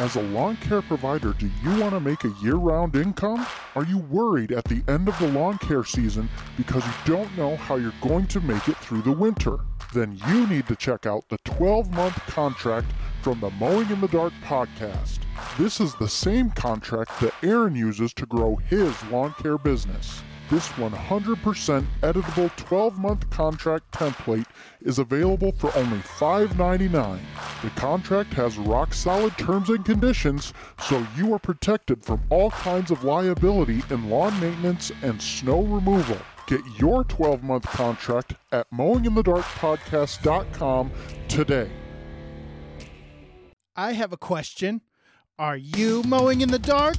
As 0.00 0.16
a 0.16 0.22
lawn 0.22 0.56
care 0.56 0.80
provider, 0.80 1.34
do 1.34 1.50
you 1.62 1.78
want 1.78 1.92
to 1.92 2.00
make 2.00 2.24
a 2.24 2.32
year 2.42 2.54
round 2.54 2.96
income? 2.96 3.46
Are 3.76 3.84
you 3.84 3.98
worried 3.98 4.50
at 4.50 4.64
the 4.64 4.82
end 4.88 5.10
of 5.10 5.18
the 5.18 5.28
lawn 5.28 5.58
care 5.58 5.84
season 5.84 6.26
because 6.56 6.82
you 6.86 6.92
don't 7.04 7.36
know 7.36 7.56
how 7.56 7.76
you're 7.76 7.92
going 8.00 8.26
to 8.28 8.40
make 8.40 8.66
it 8.66 8.78
through 8.78 9.02
the 9.02 9.12
winter? 9.12 9.58
Then 9.92 10.18
you 10.26 10.46
need 10.46 10.66
to 10.68 10.76
check 10.76 11.04
out 11.04 11.28
the 11.28 11.36
12 11.44 11.92
month 11.92 12.14
contract 12.28 12.86
from 13.20 13.40
the 13.40 13.50
Mowing 13.50 13.90
in 13.90 14.00
the 14.00 14.08
Dark 14.08 14.32
podcast. 14.42 15.18
This 15.58 15.80
is 15.80 15.94
the 15.96 16.08
same 16.08 16.48
contract 16.48 17.20
that 17.20 17.34
Aaron 17.42 17.76
uses 17.76 18.14
to 18.14 18.24
grow 18.24 18.56
his 18.56 18.94
lawn 19.10 19.34
care 19.42 19.58
business. 19.58 20.22
This 20.50 20.68
100% 20.70 21.86
editable 22.02 22.54
12 22.56 22.98
month 22.98 23.30
contract 23.30 23.92
template 23.92 24.46
is 24.80 24.98
available 24.98 25.52
for 25.52 25.72
only 25.76 25.98
$5.99. 25.98 27.20
The 27.62 27.70
contract 27.80 28.34
has 28.34 28.58
rock 28.58 28.92
solid 28.92 29.38
terms 29.38 29.70
and 29.70 29.84
conditions, 29.84 30.52
so 30.80 31.06
you 31.16 31.32
are 31.34 31.38
protected 31.38 32.04
from 32.04 32.20
all 32.30 32.50
kinds 32.50 32.90
of 32.90 33.04
liability 33.04 33.84
in 33.90 34.10
lawn 34.10 34.40
maintenance 34.40 34.90
and 35.02 35.22
snow 35.22 35.62
removal. 35.62 36.18
Get 36.48 36.62
your 36.80 37.04
12 37.04 37.44
month 37.44 37.66
contract 37.66 38.34
at 38.50 38.68
mowinginthedarkpodcast.com 38.72 40.90
today. 41.28 41.70
I 43.76 43.92
have 43.92 44.12
a 44.12 44.16
question. 44.16 44.80
Are 45.38 45.56
you 45.56 46.02
mowing 46.02 46.40
in 46.40 46.50
the 46.50 46.58
dark? 46.58 46.96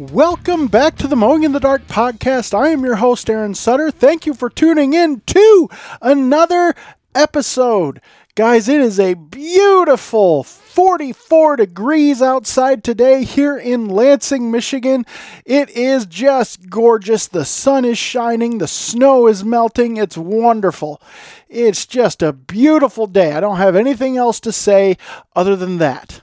Welcome 0.00 0.68
back 0.68 0.96
to 0.96 1.06
the 1.06 1.14
Mowing 1.14 1.42
in 1.42 1.52
the 1.52 1.60
Dark 1.60 1.86
podcast. 1.86 2.58
I 2.58 2.70
am 2.70 2.82
your 2.82 2.96
host, 2.96 3.28
Aaron 3.28 3.54
Sutter. 3.54 3.90
Thank 3.90 4.24
you 4.24 4.32
for 4.32 4.48
tuning 4.48 4.94
in 4.94 5.20
to 5.26 5.68
another 6.00 6.74
episode. 7.14 8.00
Guys, 8.34 8.66
it 8.66 8.80
is 8.80 8.98
a 8.98 9.12
beautiful 9.12 10.42
44 10.42 11.56
degrees 11.56 12.22
outside 12.22 12.82
today 12.82 13.24
here 13.24 13.58
in 13.58 13.90
Lansing, 13.90 14.50
Michigan. 14.50 15.04
It 15.44 15.68
is 15.68 16.06
just 16.06 16.70
gorgeous. 16.70 17.26
The 17.26 17.44
sun 17.44 17.84
is 17.84 17.98
shining, 17.98 18.56
the 18.56 18.68
snow 18.68 19.26
is 19.26 19.44
melting. 19.44 19.98
It's 19.98 20.16
wonderful. 20.16 21.02
It's 21.46 21.84
just 21.84 22.22
a 22.22 22.32
beautiful 22.32 23.06
day. 23.06 23.34
I 23.34 23.40
don't 23.40 23.58
have 23.58 23.76
anything 23.76 24.16
else 24.16 24.40
to 24.40 24.50
say 24.50 24.96
other 25.36 25.56
than 25.56 25.76
that. 25.76 26.22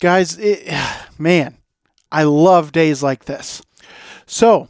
Guys, 0.00 0.36
it, 0.38 0.66
man, 1.20 1.56
I 2.12 2.24
love 2.24 2.72
days 2.72 3.02
like 3.02 3.24
this. 3.24 3.62
So, 4.26 4.68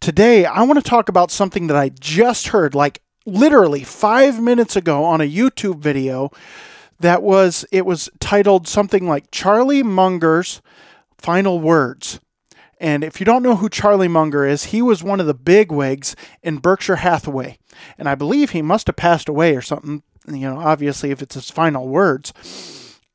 today 0.00 0.44
I 0.44 0.62
want 0.62 0.82
to 0.82 0.88
talk 0.88 1.08
about 1.08 1.30
something 1.30 1.66
that 1.68 1.76
I 1.76 1.88
just 1.88 2.48
heard 2.48 2.74
like 2.74 3.02
literally 3.24 3.84
5 3.84 4.40
minutes 4.40 4.74
ago 4.74 5.04
on 5.04 5.20
a 5.20 5.30
YouTube 5.30 5.78
video 5.78 6.30
that 7.00 7.22
was 7.22 7.64
it 7.70 7.84
was 7.86 8.08
titled 8.20 8.66
something 8.66 9.06
like 9.06 9.30
Charlie 9.30 9.82
Munger's 9.82 10.62
final 11.18 11.60
words. 11.60 12.20
And 12.80 13.04
if 13.04 13.20
you 13.20 13.26
don't 13.26 13.44
know 13.44 13.56
who 13.56 13.68
Charlie 13.68 14.08
Munger 14.08 14.44
is, 14.44 14.66
he 14.66 14.82
was 14.82 15.04
one 15.04 15.20
of 15.20 15.26
the 15.26 15.34
big 15.34 15.70
wigs 15.70 16.16
in 16.42 16.58
Berkshire 16.58 16.96
Hathaway. 16.96 17.58
And 17.96 18.08
I 18.08 18.16
believe 18.16 18.50
he 18.50 18.60
must 18.60 18.88
have 18.88 18.96
passed 18.96 19.28
away 19.28 19.54
or 19.54 19.62
something, 19.62 20.02
you 20.26 20.40
know, 20.40 20.58
obviously, 20.58 21.12
if 21.12 21.22
it's 21.22 21.36
his 21.36 21.48
final 21.48 21.86
words. 21.86 22.32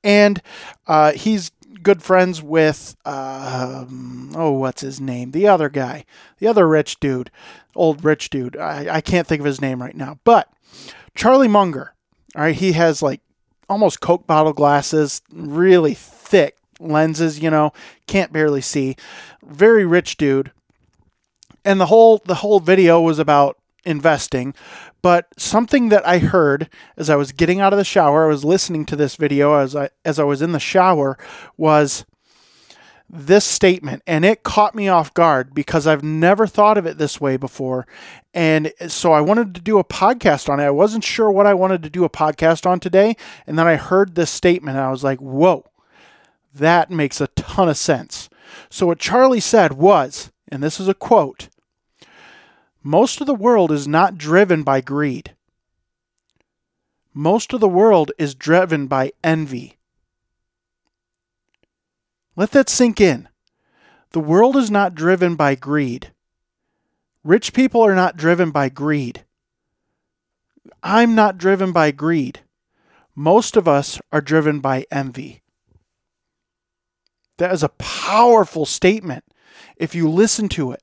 And 0.05 0.41
uh, 0.87 1.11
he's 1.11 1.51
good 1.87 2.03
friends 2.03 2.43
with 2.43 2.97
um, 3.05 4.33
oh 4.35 4.51
what's 4.51 4.81
his 4.81 4.99
name? 4.99 5.31
The 5.31 5.47
other 5.47 5.69
guy. 5.69 6.03
The 6.37 6.47
other 6.47 6.67
rich 6.67 6.99
dude. 6.99 7.31
Old 7.77 8.03
rich 8.03 8.29
dude. 8.29 8.57
I, 8.57 8.95
I 8.95 8.99
can't 8.99 9.25
think 9.25 9.39
of 9.39 9.45
his 9.45 9.61
name 9.61 9.81
right 9.81 9.95
now. 9.95 10.19
But 10.25 10.51
charlie 11.15 11.47
munger 11.47 11.95
all 12.35 12.43
right 12.43 12.55
he 12.55 12.73
has 12.73 13.01
like 13.01 13.21
almost 13.69 14.01
coke 14.01 14.27
bottle 14.27 14.53
glasses 14.53 15.21
really 15.31 15.93
thick 15.95 16.57
lenses 16.79 17.39
you 17.39 17.49
know 17.49 17.71
can't 18.05 18.33
barely 18.33 18.61
see. 18.61 18.97
Very 19.41 19.85
rich 19.85 20.17
dude. 20.17 20.51
And 21.63 21.79
the 21.79 21.85
whole 21.85 22.21
the 22.25 22.35
whole 22.35 22.59
video 22.59 22.99
was 22.99 23.17
about 23.17 23.57
investing 23.85 24.53
but 25.07 25.29
something 25.37 25.87
that 25.87 26.05
I 26.05 26.17
heard 26.17 26.69
as 26.97 27.09
I 27.09 27.15
was 27.15 27.31
getting 27.31 27.61
out 27.61 27.71
of 27.71 27.79
the 27.79 27.85
shower, 27.85 28.25
I 28.25 28.27
was 28.27 28.43
listening 28.43 28.85
to 28.87 28.95
this 28.97 29.15
video 29.15 29.53
as 29.53 29.73
I 29.73 29.89
as 30.03 30.19
I 30.19 30.25
was 30.25 30.41
in 30.41 30.51
the 30.51 30.59
shower 30.59 31.17
was 31.55 32.03
this 33.09 33.45
statement 33.45 34.03
and 34.05 34.25
it 34.25 34.43
caught 34.43 34.75
me 34.75 34.89
off 34.89 35.13
guard 35.13 35.53
because 35.53 35.87
I've 35.87 36.03
never 36.03 36.45
thought 36.45 36.77
of 36.77 36.85
it 36.85 36.97
this 36.97 37.21
way 37.21 37.37
before. 37.37 37.87
And 38.33 38.73
so 38.89 39.13
I 39.13 39.21
wanted 39.21 39.55
to 39.55 39.61
do 39.61 39.79
a 39.79 39.83
podcast 39.85 40.49
on 40.49 40.59
it. 40.59 40.65
I 40.65 40.71
wasn't 40.71 41.05
sure 41.05 41.31
what 41.31 41.47
I 41.47 41.53
wanted 41.53 41.83
to 41.83 41.89
do 41.89 42.03
a 42.03 42.09
podcast 42.09 42.65
on 42.65 42.81
today, 42.81 43.15
and 43.47 43.57
then 43.57 43.65
I 43.65 43.77
heard 43.77 44.15
this 44.15 44.29
statement 44.29 44.75
and 44.75 44.85
I 44.85 44.91
was 44.91 45.05
like, 45.05 45.19
"Whoa. 45.19 45.63
That 46.53 46.91
makes 46.91 47.21
a 47.21 47.27
ton 47.27 47.69
of 47.69 47.77
sense." 47.77 48.27
So 48.69 48.87
what 48.87 48.99
Charlie 48.99 49.39
said 49.39 49.71
was, 49.71 50.33
and 50.49 50.61
this 50.61 50.81
is 50.81 50.89
a 50.89 50.93
quote, 50.93 51.47
most 52.87 53.19
of 53.19 53.27
the 53.27 53.35
world 53.35 53.69
is 53.69 53.85
not 53.85 54.17
driven 54.17 54.63
by 54.63 54.79
greed. 54.79 55.35
Most 57.13 57.51
of 57.51 57.59
the 57.59 57.67
world 57.67 58.13
is 58.17 58.33
driven 58.33 58.87
by 58.87 59.11
envy. 59.21 59.77
Let 62.37 62.51
that 62.51 62.69
sink 62.69 63.01
in. 63.01 63.27
The 64.11 64.21
world 64.21 64.55
is 64.55 64.71
not 64.71 64.95
driven 64.95 65.35
by 65.35 65.55
greed. 65.55 66.13
Rich 67.25 67.51
people 67.51 67.81
are 67.81 67.93
not 67.93 68.15
driven 68.15 68.51
by 68.51 68.69
greed. 68.69 69.25
I'm 70.81 71.13
not 71.13 71.37
driven 71.37 71.73
by 71.73 71.91
greed. 71.91 72.39
Most 73.13 73.57
of 73.57 73.67
us 73.67 73.99
are 74.13 74.21
driven 74.21 74.61
by 74.61 74.85
envy. 74.89 75.41
That 77.35 77.51
is 77.51 77.63
a 77.63 77.75
powerful 77.77 78.65
statement 78.65 79.25
if 79.75 79.93
you 79.93 80.09
listen 80.09 80.47
to 80.49 80.71
it. 80.71 80.81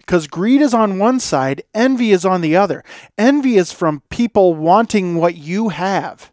Because 0.00 0.26
greed 0.26 0.60
is 0.60 0.74
on 0.74 0.98
one 0.98 1.20
side, 1.20 1.62
envy 1.74 2.10
is 2.10 2.24
on 2.24 2.40
the 2.40 2.56
other. 2.56 2.82
Envy 3.18 3.56
is 3.56 3.70
from 3.70 4.02
people 4.08 4.54
wanting 4.54 5.16
what 5.16 5.36
you 5.36 5.68
have. 5.68 6.32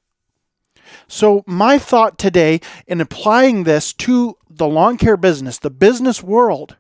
So, 1.08 1.44
my 1.46 1.78
thought 1.78 2.18
today 2.18 2.62
in 2.88 3.02
applying 3.02 3.64
this 3.64 3.94
to 3.94 4.38
the 4.50 4.68
lawn 4.68 4.98
care 4.98 5.18
business, 5.18 5.60
the 5.60 5.70
business 5.70 6.24
world, 6.24 6.78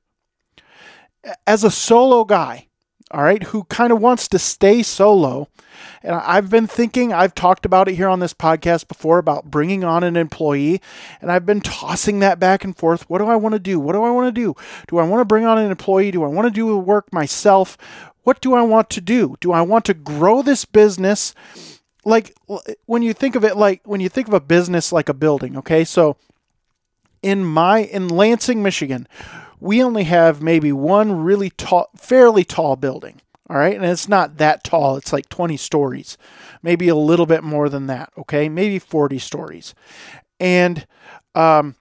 as 1.46 1.64
a 1.64 1.72
solo 1.72 2.24
guy, 2.24 2.67
all 3.12 3.24
right, 3.24 3.44
who 3.44 3.64
kind 3.66 3.92
of 3.92 4.02
wants 4.02 4.28
to 4.30 4.40
stay 4.40 4.84
solo. 4.84 5.48
And 6.02 6.16
I've 6.16 6.50
been 6.50 6.68
thinking, 6.68 7.14
I've 7.14 7.36
talked 7.36 7.66
about 7.66 7.88
it 7.88 7.96
here 7.96 8.08
on 8.08 8.20
this 8.20 8.34
podcast 8.34 8.88
before 8.88 9.18
about 9.18 9.46
bringing 9.46 9.84
on 9.84 10.04
an 10.04 10.18
employee, 10.18 10.82
and 11.22 11.32
I've 11.32 11.46
been 11.46 11.62
tossing 11.62 12.20
that 12.20 12.40
back 12.40 12.64
and 12.64 12.76
forth. 12.76 13.10
What 13.10 13.20
do 13.20 13.28
I 13.28 13.36
want 13.36 13.54
to 13.54 13.60
do? 13.60 13.80
What 13.80 13.94
do 13.94 14.04
I 14.04 14.10
want 14.10 14.28
to 14.28 14.42
do? 14.42 14.56
Do 14.88 14.98
I 14.98 15.04
want 15.04 15.22
to 15.22 15.26
bring 15.26 15.46
on 15.46 15.58
an 15.58 15.70
employee? 15.70 16.12
Do 16.12 16.24
I 16.24 16.28
want 16.28 16.48
to 16.48 16.54
do 16.54 16.68
the 16.70 16.78
work 16.78 17.14
myself? 17.14 17.78
What 18.24 18.42
do 18.42 18.54
I 18.54 18.62
want 18.62 18.90
to 18.92 19.02
do? 19.02 19.38
Do 19.40 19.52
I 19.52 19.62
want 19.62 19.86
to 19.86 19.94
grow 19.94 20.42
this 20.42 20.66
business? 20.66 21.34
Like 22.04 22.36
when 22.86 23.02
you 23.02 23.14
think 23.14 23.36
of 23.36 23.44
it, 23.46 23.56
like 23.56 23.82
when 23.86 24.02
you 24.02 24.10
think 24.10 24.28
of 24.28 24.34
a 24.34 24.40
business 24.40 24.92
like 24.92 25.10
a 25.10 25.14
building, 25.14 25.58
okay? 25.58 25.84
So 25.84 26.18
in 27.22 27.46
my, 27.46 27.80
in 27.80 28.08
Lansing, 28.08 28.64
Michigan, 28.64 29.08
we 29.60 29.84
only 29.84 30.04
have 30.04 30.42
maybe 30.42 30.72
one 30.72 31.24
really 31.24 31.50
tall, 31.50 31.90
fairly 31.96 32.44
tall 32.44 32.76
building. 32.76 33.22
All 33.50 33.58
right. 33.58 33.76
And 33.76 33.86
it's 33.86 34.10
not 34.10 34.38
that 34.38 34.64
tall. 34.64 34.98
It's 34.98 35.14
like 35.14 35.30
20 35.30 35.56
stories, 35.58 36.18
maybe 36.62 36.90
a 36.90 36.96
little 36.96 37.26
bit 37.26 37.44
more 37.44 37.70
than 37.70 37.88
that. 37.88 38.12
Okay. 38.18 38.50
Maybe 38.50 38.78
40 38.78 39.20
stories. 39.20 39.74
And 40.40 40.86
um, 41.34 41.76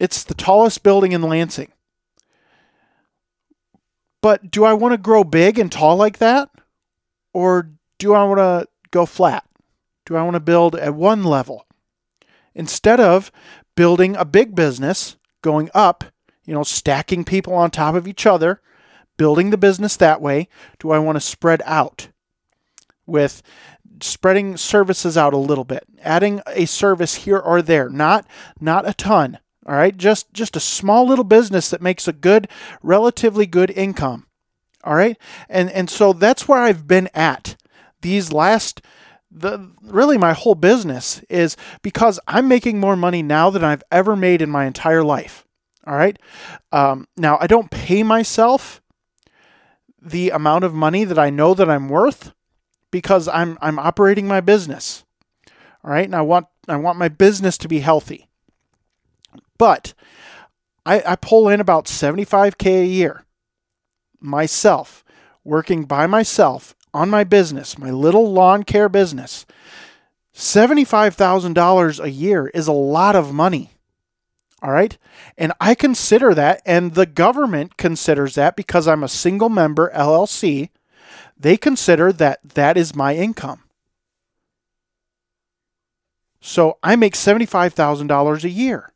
it's 0.00 0.24
the 0.24 0.34
tallest 0.34 0.82
building 0.82 1.12
in 1.12 1.22
Lansing. 1.22 1.70
But 4.22 4.50
do 4.50 4.64
I 4.64 4.72
want 4.72 4.92
to 4.92 4.98
grow 4.98 5.24
big 5.24 5.58
and 5.58 5.70
tall 5.70 5.96
like 5.96 6.18
that? 6.18 6.48
Or 7.34 7.72
do 7.98 8.14
I 8.14 8.24
want 8.24 8.38
to 8.38 8.68
go 8.90 9.04
flat? 9.04 9.44
Do 10.06 10.16
I 10.16 10.22
want 10.22 10.34
to 10.34 10.40
build 10.40 10.76
at 10.76 10.94
one 10.94 11.24
level? 11.24 11.66
Instead 12.54 13.00
of 13.00 13.32
building 13.76 14.16
a 14.16 14.24
big 14.24 14.54
business, 14.54 15.16
going 15.42 15.70
up, 15.74 16.04
you 16.44 16.54
know, 16.54 16.62
stacking 16.62 17.24
people 17.24 17.54
on 17.54 17.70
top 17.70 17.94
of 17.94 18.06
each 18.06 18.26
other, 18.26 18.60
building 19.16 19.50
the 19.50 19.58
business 19.58 19.96
that 19.96 20.20
way? 20.20 20.48
Do 20.78 20.90
I 20.90 20.98
want 20.98 21.16
to 21.16 21.20
spread 21.20 21.62
out 21.64 22.08
with 23.06 23.42
spreading 24.00 24.56
services 24.56 25.16
out 25.16 25.32
a 25.32 25.38
little 25.38 25.64
bit, 25.64 25.84
adding 26.02 26.40
a 26.46 26.66
service 26.66 27.14
here 27.16 27.38
or 27.38 27.62
there, 27.62 27.88
not 27.88 28.26
not 28.60 28.88
a 28.88 28.94
ton, 28.94 29.38
all 29.66 29.74
right? 29.74 29.96
Just 29.96 30.32
just 30.32 30.56
a 30.56 30.60
small 30.60 31.06
little 31.06 31.24
business 31.24 31.70
that 31.70 31.82
makes 31.82 32.08
a 32.08 32.12
good 32.12 32.48
relatively 32.82 33.46
good 33.46 33.70
income. 33.70 34.26
All 34.84 34.94
right? 34.94 35.16
And 35.48 35.70
and 35.70 35.88
so 35.88 36.12
that's 36.12 36.48
where 36.48 36.58
I've 36.58 36.86
been 36.88 37.08
at 37.14 37.56
these 38.00 38.32
last 38.32 38.82
the 39.30 39.70
really 39.80 40.18
my 40.18 40.34
whole 40.34 40.54
business 40.54 41.20
is 41.30 41.56
because 41.80 42.20
I'm 42.28 42.48
making 42.48 42.78
more 42.78 42.96
money 42.96 43.22
now 43.22 43.48
than 43.48 43.64
I've 43.64 43.82
ever 43.90 44.14
made 44.14 44.42
in 44.42 44.50
my 44.50 44.66
entire 44.66 45.02
life. 45.02 45.46
All 45.86 45.94
right. 45.96 46.18
Um, 46.70 47.08
now 47.16 47.38
I 47.40 47.46
don't 47.46 47.70
pay 47.70 48.02
myself 48.02 48.80
the 50.00 50.30
amount 50.30 50.64
of 50.64 50.74
money 50.74 51.04
that 51.04 51.18
I 51.18 51.30
know 51.30 51.54
that 51.54 51.70
I'm 51.70 51.88
worth 51.88 52.32
because 52.90 53.28
I'm 53.28 53.58
I'm 53.60 53.78
operating 53.78 54.26
my 54.28 54.40
business. 54.40 55.04
All 55.84 55.90
right, 55.90 56.04
and 56.04 56.14
I 56.14 56.22
want 56.22 56.46
I 56.68 56.76
want 56.76 56.98
my 56.98 57.08
business 57.08 57.58
to 57.58 57.68
be 57.68 57.80
healthy. 57.80 58.28
But 59.58 59.94
I, 60.84 61.02
I 61.06 61.16
pull 61.16 61.48
in 61.48 61.60
about 61.60 61.86
75k 61.86 62.82
a 62.82 62.86
year 62.86 63.24
myself, 64.20 65.04
working 65.44 65.84
by 65.84 66.06
myself 66.06 66.74
on 66.94 67.10
my 67.10 67.24
business, 67.24 67.78
my 67.78 67.90
little 67.90 68.32
lawn 68.32 68.62
care 68.62 68.88
business. 68.88 69.46
$75,000 70.34 72.02
a 72.02 72.10
year 72.10 72.48
is 72.48 72.66
a 72.66 72.72
lot 72.72 73.14
of 73.14 73.34
money. 73.34 73.71
All 74.62 74.70
right. 74.70 74.96
And 75.36 75.52
I 75.60 75.74
consider 75.74 76.34
that, 76.34 76.62
and 76.64 76.94
the 76.94 77.06
government 77.06 77.76
considers 77.76 78.36
that 78.36 78.54
because 78.54 78.86
I'm 78.86 79.02
a 79.02 79.08
single 79.08 79.48
member 79.48 79.90
LLC. 79.94 80.70
They 81.36 81.56
consider 81.56 82.12
that 82.12 82.38
that 82.54 82.76
is 82.76 82.94
my 82.94 83.16
income. 83.16 83.64
So 86.40 86.78
I 86.82 86.94
make 86.94 87.14
$75,000 87.14 88.44
a 88.44 88.50
year. 88.50 88.92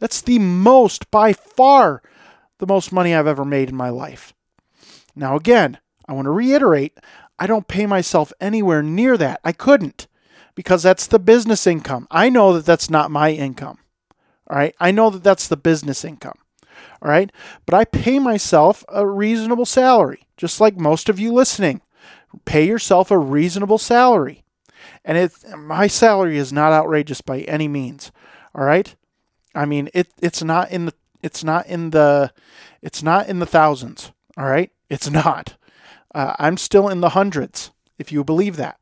That's 0.00 0.20
the 0.20 0.38
most, 0.38 1.10
by 1.10 1.32
far, 1.32 2.02
the 2.58 2.66
most 2.66 2.92
money 2.92 3.14
I've 3.14 3.26
ever 3.26 3.44
made 3.44 3.68
in 3.68 3.76
my 3.76 3.88
life. 3.88 4.34
Now, 5.14 5.36
again, 5.36 5.78
I 6.08 6.12
want 6.12 6.26
to 6.26 6.30
reiterate 6.32 6.98
I 7.38 7.46
don't 7.46 7.68
pay 7.68 7.86
myself 7.86 8.32
anywhere 8.40 8.82
near 8.82 9.16
that. 9.16 9.40
I 9.44 9.52
couldn't 9.52 10.08
because 10.56 10.82
that's 10.82 11.06
the 11.06 11.20
business 11.20 11.66
income. 11.66 12.08
I 12.10 12.30
know 12.30 12.52
that 12.54 12.66
that's 12.66 12.90
not 12.90 13.12
my 13.12 13.30
income. 13.30 13.78
All 14.48 14.56
right. 14.56 14.74
I 14.80 14.90
know 14.90 15.10
that 15.10 15.22
that's 15.22 15.48
the 15.48 15.56
business 15.56 16.04
income. 16.04 16.38
All 17.02 17.10
right. 17.10 17.30
But 17.66 17.74
I 17.74 17.84
pay 17.84 18.18
myself 18.18 18.84
a 18.88 19.06
reasonable 19.06 19.66
salary, 19.66 20.26
just 20.36 20.60
like 20.60 20.76
most 20.76 21.08
of 21.08 21.18
you 21.18 21.32
listening. 21.32 21.80
Pay 22.44 22.66
yourself 22.66 23.10
a 23.10 23.18
reasonable 23.18 23.78
salary. 23.78 24.44
And 25.04 25.16
it, 25.16 25.32
my 25.56 25.86
salary 25.86 26.36
is 26.36 26.52
not 26.52 26.72
outrageous 26.72 27.20
by 27.20 27.40
any 27.40 27.68
means. 27.68 28.10
All 28.54 28.64
right. 28.64 28.94
I 29.54 29.64
mean, 29.64 29.88
it, 29.94 30.08
it's 30.20 30.42
not 30.42 30.70
in 30.70 30.86
the, 30.86 30.94
it's 31.22 31.42
not 31.42 31.66
in 31.66 31.90
the, 31.90 32.32
it's 32.82 33.02
not 33.02 33.28
in 33.28 33.38
the 33.38 33.46
thousands. 33.46 34.12
All 34.36 34.46
right. 34.46 34.70
It's 34.88 35.10
not. 35.10 35.56
Uh, 36.14 36.34
I'm 36.38 36.56
still 36.56 36.88
in 36.88 37.00
the 37.00 37.10
hundreds, 37.10 37.70
if 37.98 38.12
you 38.12 38.24
believe 38.24 38.56
that. 38.56 38.78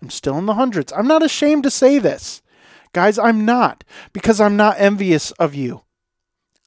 I'm 0.00 0.10
still 0.10 0.38
in 0.38 0.46
the 0.46 0.54
hundreds. 0.54 0.92
I'm 0.92 1.08
not 1.08 1.22
ashamed 1.22 1.64
to 1.64 1.70
say 1.70 1.98
this. 1.98 2.42
Guys, 2.92 3.18
I'm 3.18 3.44
not 3.44 3.84
because 4.12 4.40
I'm 4.40 4.56
not 4.56 4.76
envious 4.78 5.30
of 5.32 5.54
you. 5.54 5.82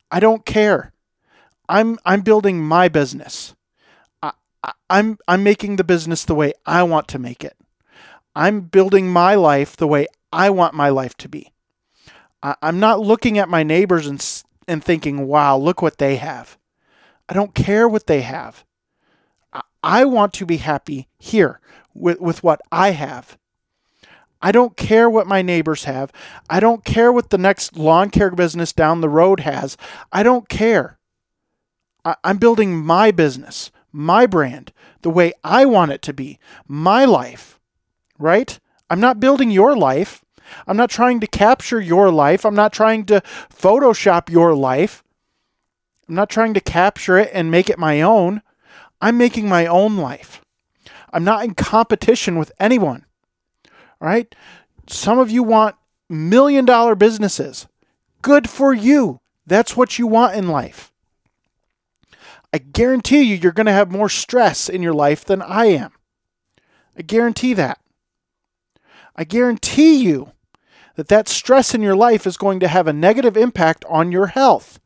I 0.09 0.19
don't 0.19 0.45
care. 0.45 0.93
I'm 1.67 1.97
I'm 2.05 2.21
building 2.21 2.63
my 2.63 2.87
business. 2.87 3.55
I, 4.21 4.31
I, 4.63 4.71
I'm 4.89 5.17
I'm 5.27 5.43
making 5.43 5.75
the 5.75 5.83
business 5.83 6.23
the 6.23 6.35
way 6.35 6.53
I 6.65 6.83
want 6.83 7.07
to 7.09 7.19
make 7.19 7.43
it. 7.43 7.57
I'm 8.35 8.61
building 8.61 9.09
my 9.09 9.35
life 9.35 9.75
the 9.75 9.87
way 9.87 10.07
I 10.31 10.49
want 10.49 10.73
my 10.73 10.89
life 10.89 11.15
to 11.17 11.29
be. 11.29 11.51
I, 12.41 12.55
I'm 12.61 12.79
not 12.79 12.99
looking 12.99 13.37
at 13.37 13.49
my 13.49 13.63
neighbors 13.63 14.07
and 14.07 14.43
and 14.67 14.83
thinking, 14.83 15.27
"Wow, 15.27 15.57
look 15.57 15.81
what 15.81 15.97
they 15.97 16.17
have." 16.17 16.57
I 17.29 17.33
don't 17.33 17.55
care 17.55 17.87
what 17.87 18.07
they 18.07 18.21
have. 18.21 18.65
I, 19.51 19.61
I 19.81 20.05
want 20.05 20.33
to 20.33 20.45
be 20.45 20.57
happy 20.57 21.07
here 21.17 21.59
with, 21.93 22.19
with 22.19 22.43
what 22.43 22.61
I 22.71 22.91
have. 22.91 23.37
I 24.43 24.51
don't 24.51 24.75
care 24.75 25.09
what 25.09 25.25
my 25.25 25.41
neighbors 25.41 25.85
have. 25.85 26.11
I 26.49 26.59
don't 26.59 26.83
care 26.83 27.13
what 27.13 27.29
the 27.29 27.37
next 27.37 27.77
lawn 27.77 28.09
care 28.09 28.29
business 28.29 28.73
down 28.73 28.99
the 28.99 29.07
road 29.07 29.39
has. 29.39 29.77
I 30.11 30.21
don't 30.21 30.49
care. 30.49 30.99
I, 32.03 32.17
am 32.25 32.39
building 32.39 32.75
my 32.75 33.11
business, 33.11 33.71
my 33.93 34.25
brand, 34.25 34.73
the 35.01 35.09
way 35.09 35.31
I 35.45 35.65
want 35.65 35.93
it 35.93 36.01
to 36.01 36.13
be, 36.13 36.39
my 36.67 37.05
life, 37.05 37.57
right? 38.19 38.59
I'm 38.89 38.99
not 38.99 39.21
building 39.21 39.49
your 39.49 39.77
life. 39.77 40.25
I'm 40.67 40.75
not 40.75 40.89
trying 40.89 41.21
to 41.21 41.27
capture 41.27 41.79
your 41.79 42.11
life. 42.11 42.45
I'm 42.45 42.53
not 42.53 42.73
trying 42.73 43.05
to 43.05 43.21
Photoshop 43.49 44.29
your 44.29 44.53
life. 44.53 45.05
I'm 46.09 46.15
not 46.15 46.29
trying 46.29 46.53
to 46.53 46.59
capture 46.59 47.17
it 47.17 47.31
and 47.33 47.49
make 47.49 47.69
it 47.69 47.79
my 47.79 48.01
own. 48.01 48.41
I'm 48.99 49.17
making 49.17 49.47
my 49.47 49.65
own 49.65 49.95
life. 49.95 50.41
I'm 51.13 51.23
not 51.23 51.45
in 51.45 51.55
competition 51.55 52.37
with 52.37 52.51
anyone 52.59 53.05
right? 54.03 54.35
Some 54.87 55.17
of 55.17 55.31
you 55.31 55.41
want 55.43 55.77
million 56.09 56.65
dollar 56.65 56.93
businesses. 56.93 57.67
Good 58.21 58.49
for 58.49 58.73
you. 58.73 59.21
That's 59.47 59.77
what 59.77 59.97
you 59.97 60.07
want 60.07 60.35
in 60.35 60.49
life. 60.49 60.91
I 62.53 62.57
guarantee 62.57 63.23
you, 63.23 63.35
you're 63.35 63.51
going 63.53 63.65
to 63.65 63.71
have 63.71 63.91
more 63.91 64.09
stress 64.09 64.69
in 64.69 64.83
your 64.83 64.93
life 64.93 65.23
than 65.25 65.41
I 65.41 65.65
am. 65.67 65.91
I 66.97 67.01
guarantee 67.01 67.53
that. 67.53 67.79
I 69.15 69.23
guarantee 69.23 69.95
you 70.03 70.33
that 70.95 71.07
that 71.07 71.27
stress 71.27 71.73
in 71.73 71.81
your 71.81 71.95
life 71.95 72.27
is 72.27 72.37
going 72.37 72.59
to 72.59 72.67
have 72.67 72.87
a 72.87 72.93
negative 72.93 73.37
impact 73.37 73.85
on 73.89 74.11
your 74.11 74.27
health. 74.27 74.79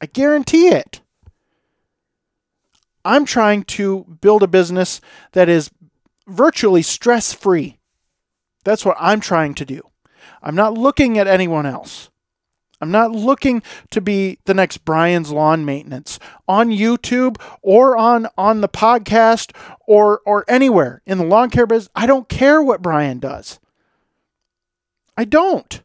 I 0.00 0.06
guarantee 0.06 0.68
it. 0.68 1.00
I'm 3.04 3.24
trying 3.24 3.64
to 3.64 4.04
build 4.20 4.42
a 4.42 4.46
business 4.46 5.00
that 5.32 5.48
is 5.48 5.70
virtually 6.28 6.82
stress 6.82 7.32
free. 7.32 7.79
That's 8.64 8.84
what 8.84 8.96
I'm 9.00 9.20
trying 9.20 9.54
to 9.54 9.64
do. 9.64 9.82
I'm 10.42 10.54
not 10.54 10.74
looking 10.74 11.18
at 11.18 11.26
anyone 11.26 11.66
else. 11.66 12.10
I'm 12.80 12.90
not 12.90 13.12
looking 13.12 13.62
to 13.90 14.00
be 14.00 14.38
the 14.46 14.54
next 14.54 14.78
Brian's 14.86 15.30
lawn 15.30 15.64
maintenance 15.64 16.18
on 16.48 16.70
YouTube 16.70 17.36
or 17.62 17.96
on 17.96 18.26
on 18.38 18.62
the 18.62 18.68
podcast 18.68 19.54
or 19.86 20.22
or 20.24 20.44
anywhere 20.48 21.02
in 21.04 21.18
the 21.18 21.24
lawn 21.24 21.50
care 21.50 21.66
business. 21.66 21.90
I 21.94 22.06
don't 22.06 22.28
care 22.28 22.62
what 22.62 22.80
Brian 22.80 23.18
does. 23.18 23.60
I 25.16 25.24
don't. 25.24 25.82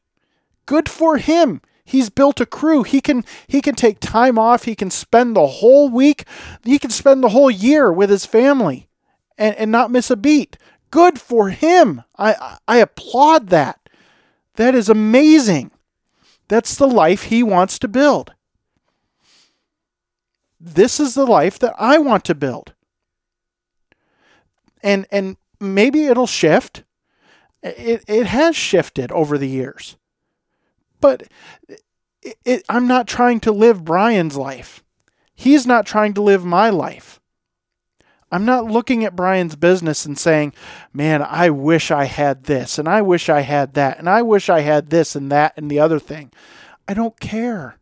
Good 0.65 0.87
for 0.87 1.17
him. 1.17 1.61
He's 1.83 2.09
built 2.09 2.39
a 2.39 2.45
crew. 2.45 2.83
He 2.83 3.01
can 3.01 3.25
he 3.47 3.61
can 3.61 3.75
take 3.75 3.99
time 3.99 4.39
off. 4.39 4.63
He 4.63 4.73
can 4.73 4.89
spend 4.89 5.35
the 5.35 5.47
whole 5.47 5.89
week. 5.89 6.25
He 6.63 6.79
can 6.79 6.89
spend 6.89 7.23
the 7.23 7.29
whole 7.29 7.51
year 7.51 7.91
with 7.91 8.09
his 8.09 8.25
family 8.25 8.87
and, 9.37 9.55
and 9.55 9.71
not 9.71 9.91
miss 9.91 10.09
a 10.09 10.15
beat. 10.15 10.57
Good 10.91 11.19
for 11.19 11.49
him. 11.49 12.03
I, 12.17 12.57
I 12.67 12.77
applaud 12.77 13.49
that. 13.49 13.79
That 14.55 14.75
is 14.75 14.89
amazing. 14.89 15.71
That's 16.47 16.75
the 16.75 16.87
life 16.87 17.23
he 17.23 17.43
wants 17.43 17.79
to 17.79 17.87
build. 17.87 18.33
This 20.59 20.99
is 20.99 21.13
the 21.13 21.25
life 21.25 21.59
that 21.59 21.75
I 21.77 21.97
want 21.97 22.23
to 22.25 22.35
build. 22.35 22.73
And 24.81 25.05
and 25.11 25.37
maybe 25.59 26.05
it'll 26.05 26.27
shift. 26.27 26.83
It, 27.61 28.03
it 28.07 28.27
has 28.27 28.55
shifted 28.55 29.11
over 29.11 29.37
the 29.37 29.49
years. 29.49 29.97
But 31.01 31.23
it, 31.67 32.37
it, 32.45 32.63
I'm 32.69 32.87
not 32.87 33.07
trying 33.07 33.39
to 33.41 33.51
live 33.51 33.83
Brian's 33.83 34.37
life. 34.37 34.83
He's 35.33 35.65
not 35.65 35.85
trying 35.85 36.13
to 36.13 36.21
live 36.21 36.45
my 36.45 36.69
life. 36.69 37.19
I'm 38.35 38.43
not 38.43 38.65
looking 38.65 39.05
at 39.05 39.15
Brian's 39.15 39.55
business 39.55 40.05
and 40.05 40.19
saying, 40.19 40.53
man, 40.91 41.21
I 41.21 41.49
wish 41.49 41.89
I 41.89 42.03
had 42.03 42.43
this 42.43 42.77
and 42.77 42.85
I 42.85 43.01
wish 43.01 43.29
I 43.29 43.41
had 43.41 43.75
that 43.75 43.97
and 43.97 44.09
I 44.09 44.23
wish 44.23 44.49
I 44.49 44.59
had 44.59 44.89
this 44.89 45.15
and 45.15 45.31
that 45.31 45.53
and 45.55 45.71
the 45.71 45.79
other 45.79 45.99
thing. 45.99 46.33
I 46.85 46.93
don't 46.93 47.17
care 47.21 47.77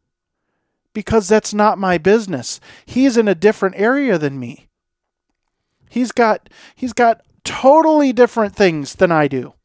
because 0.94 1.28
that's 1.28 1.56
not 1.56 1.80
my 1.80 1.98
business. 1.98 2.60
He's 2.86 3.18
in 3.18 3.28
a 3.28 3.34
different 3.34 3.80
area 3.80 4.20
than 4.20 4.40
me. 4.40 4.68
He's 5.90 6.12
got 6.12 6.48
he's 6.76 6.94
got 6.94 7.22
totally 7.44 8.14
different 8.14 8.56
things 8.56 8.94
than 8.94 9.12
I 9.12 9.28
do. 9.28 9.56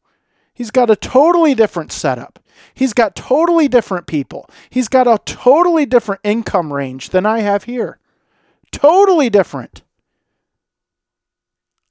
He's 0.55 0.71
got 0.71 0.89
a 0.89 0.95
totally 0.95 1.53
different 1.53 1.91
setup. 1.91 2.39
He's 2.73 2.93
got 2.93 3.15
totally 3.15 3.67
different 3.67 4.07
people. 4.07 4.49
He's 4.71 4.87
got 4.87 5.07
a 5.07 5.19
totally 5.23 5.85
different 5.85 6.21
income 6.23 6.73
range 6.73 7.11
than 7.11 7.27
I 7.27 7.41
have 7.41 7.65
here. 7.65 7.99
Totally 8.71 9.29
different. 9.29 9.83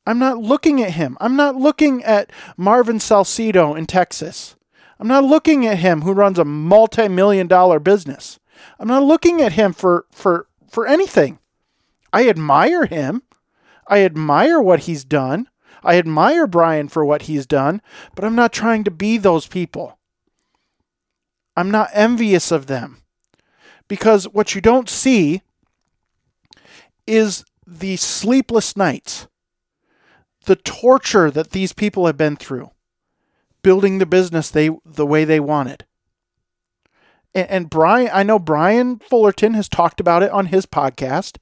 I'm 0.09 0.19
not 0.19 0.38
looking 0.38 0.81
at 0.81 0.93
him. 0.93 1.19
I'm 1.21 1.37
not 1.37 1.57
looking 1.57 2.03
at 2.03 2.33
Marvin 2.57 2.97
Salcido 2.97 3.77
in 3.77 3.85
Texas. 3.85 4.57
I'm 4.99 5.07
not 5.07 5.25
looking 5.25 5.67
at 5.67 5.81
him 5.81 6.00
who 6.00 6.15
runs 6.15 6.38
a 6.38 6.47
multi-million 6.47 7.47
dollar 7.47 7.79
business. 7.79 8.41
I'm 8.79 8.88
not 8.88 9.03
looking 9.03 9.43
at 9.43 9.53
him 9.53 9.75
for 9.75 10.07
for 10.11 10.47
for 10.67 10.87
anything. 10.87 11.41
I 12.11 12.27
admire 12.27 12.87
him. 12.87 13.23
I 13.87 14.03
admire 14.03 14.62
what 14.62 14.81
he's 14.81 15.05
done. 15.05 15.50
I 15.85 15.99
admire 15.99 16.47
Brian 16.47 16.88
for 16.88 17.05
what 17.05 17.23
he's 17.23 17.45
done, 17.45 17.83
but 18.15 18.25
I'm 18.25 18.35
not 18.35 18.50
trying 18.50 18.85
to 18.85 18.91
be 18.91 19.19
those 19.19 19.47
people. 19.47 19.99
I'm 21.55 21.71
not 21.71 21.91
envious 21.93 22.50
of 22.50 22.67
them. 22.67 23.03
Because 23.88 24.25
what 24.25 24.55
you 24.55 24.62
don't 24.62 24.88
see 24.88 25.43
is 27.07 27.45
the 27.67 27.97
sleepless 27.97 28.75
nights 28.75 29.27
the 30.49 30.57
torture 30.57 31.31
that 31.31 31.50
these 31.50 31.75
people 31.75 32.07
have 32.07 32.17
been 32.17 32.35
through 32.35 32.71
building 33.62 33.99
the 33.99 34.07
business 34.07 34.49
they 34.49 34.71
the 34.83 35.05
way 35.05 35.26
they 35.26 35.38
wanted. 35.38 35.85
And, 37.35 37.50
and 37.50 37.71
Brian, 37.71 38.09
I 38.14 38.23
know 38.23 38.38
Brian 38.38 38.99
Fullerton 38.99 39.52
has 39.52 39.69
talked 39.69 40.00
about 40.00 40.23
it 40.23 40.31
on 40.31 40.47
his 40.47 40.64
podcast 40.64 41.37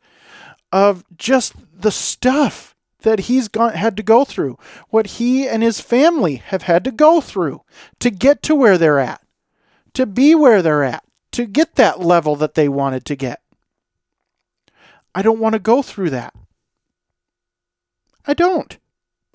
of 0.73 1.05
just 1.17 1.55
the 1.73 1.93
stuff 1.93 2.75
that 3.03 3.21
he's 3.21 3.47
gone, 3.47 3.75
had 3.75 3.97
to 3.97 4.03
go 4.03 4.25
through, 4.25 4.59
what 4.89 5.07
he 5.07 5.47
and 5.47 5.63
his 5.63 5.81
family 5.81 6.37
have 6.37 6.63
had 6.63 6.83
to 6.83 6.91
go 6.91 7.21
through 7.21 7.63
to 8.01 8.11
get 8.11 8.43
to 8.43 8.57
where 8.57 8.77
they're 8.77 8.99
at, 8.99 9.23
to 9.95 10.05
be 10.05 10.35
where 10.35 10.63
they're 10.63 10.83
at, 10.83 11.05
to 11.31 11.47
get 11.47 11.77
that 11.77 12.01
level 12.01 12.35
that 12.35 12.55
they 12.55 12.69
wanted 12.69 13.05
to 13.05 13.15
get. 13.15 13.41
I 15.15 15.23
don't 15.23 15.39
want 15.39 15.53
to 15.53 15.61
go 15.61 15.81
through 15.81 16.11
that. 16.11 16.35
I 18.27 18.35
don't. 18.35 18.77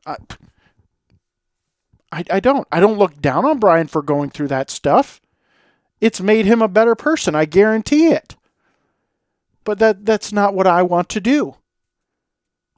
I, 0.05 0.15
I, 2.11 2.23
I 2.31 2.39
don't. 2.39 2.67
I 2.71 2.79
don't 2.79 2.97
look 2.97 3.21
down 3.21 3.45
on 3.45 3.59
Brian 3.59 3.87
for 3.87 4.01
going 4.01 4.29
through 4.29 4.49
that 4.49 4.69
stuff. 4.69 5.21
It's 5.99 6.19
made 6.19 6.45
him 6.45 6.61
a 6.61 6.67
better 6.67 6.95
person. 6.95 7.35
I 7.35 7.45
guarantee 7.45 8.07
it. 8.07 8.35
But 9.63 9.79
that 9.79 10.05
that's 10.05 10.33
not 10.33 10.53
what 10.53 10.67
I 10.67 10.81
want 10.81 11.09
to 11.09 11.21
do. 11.21 11.55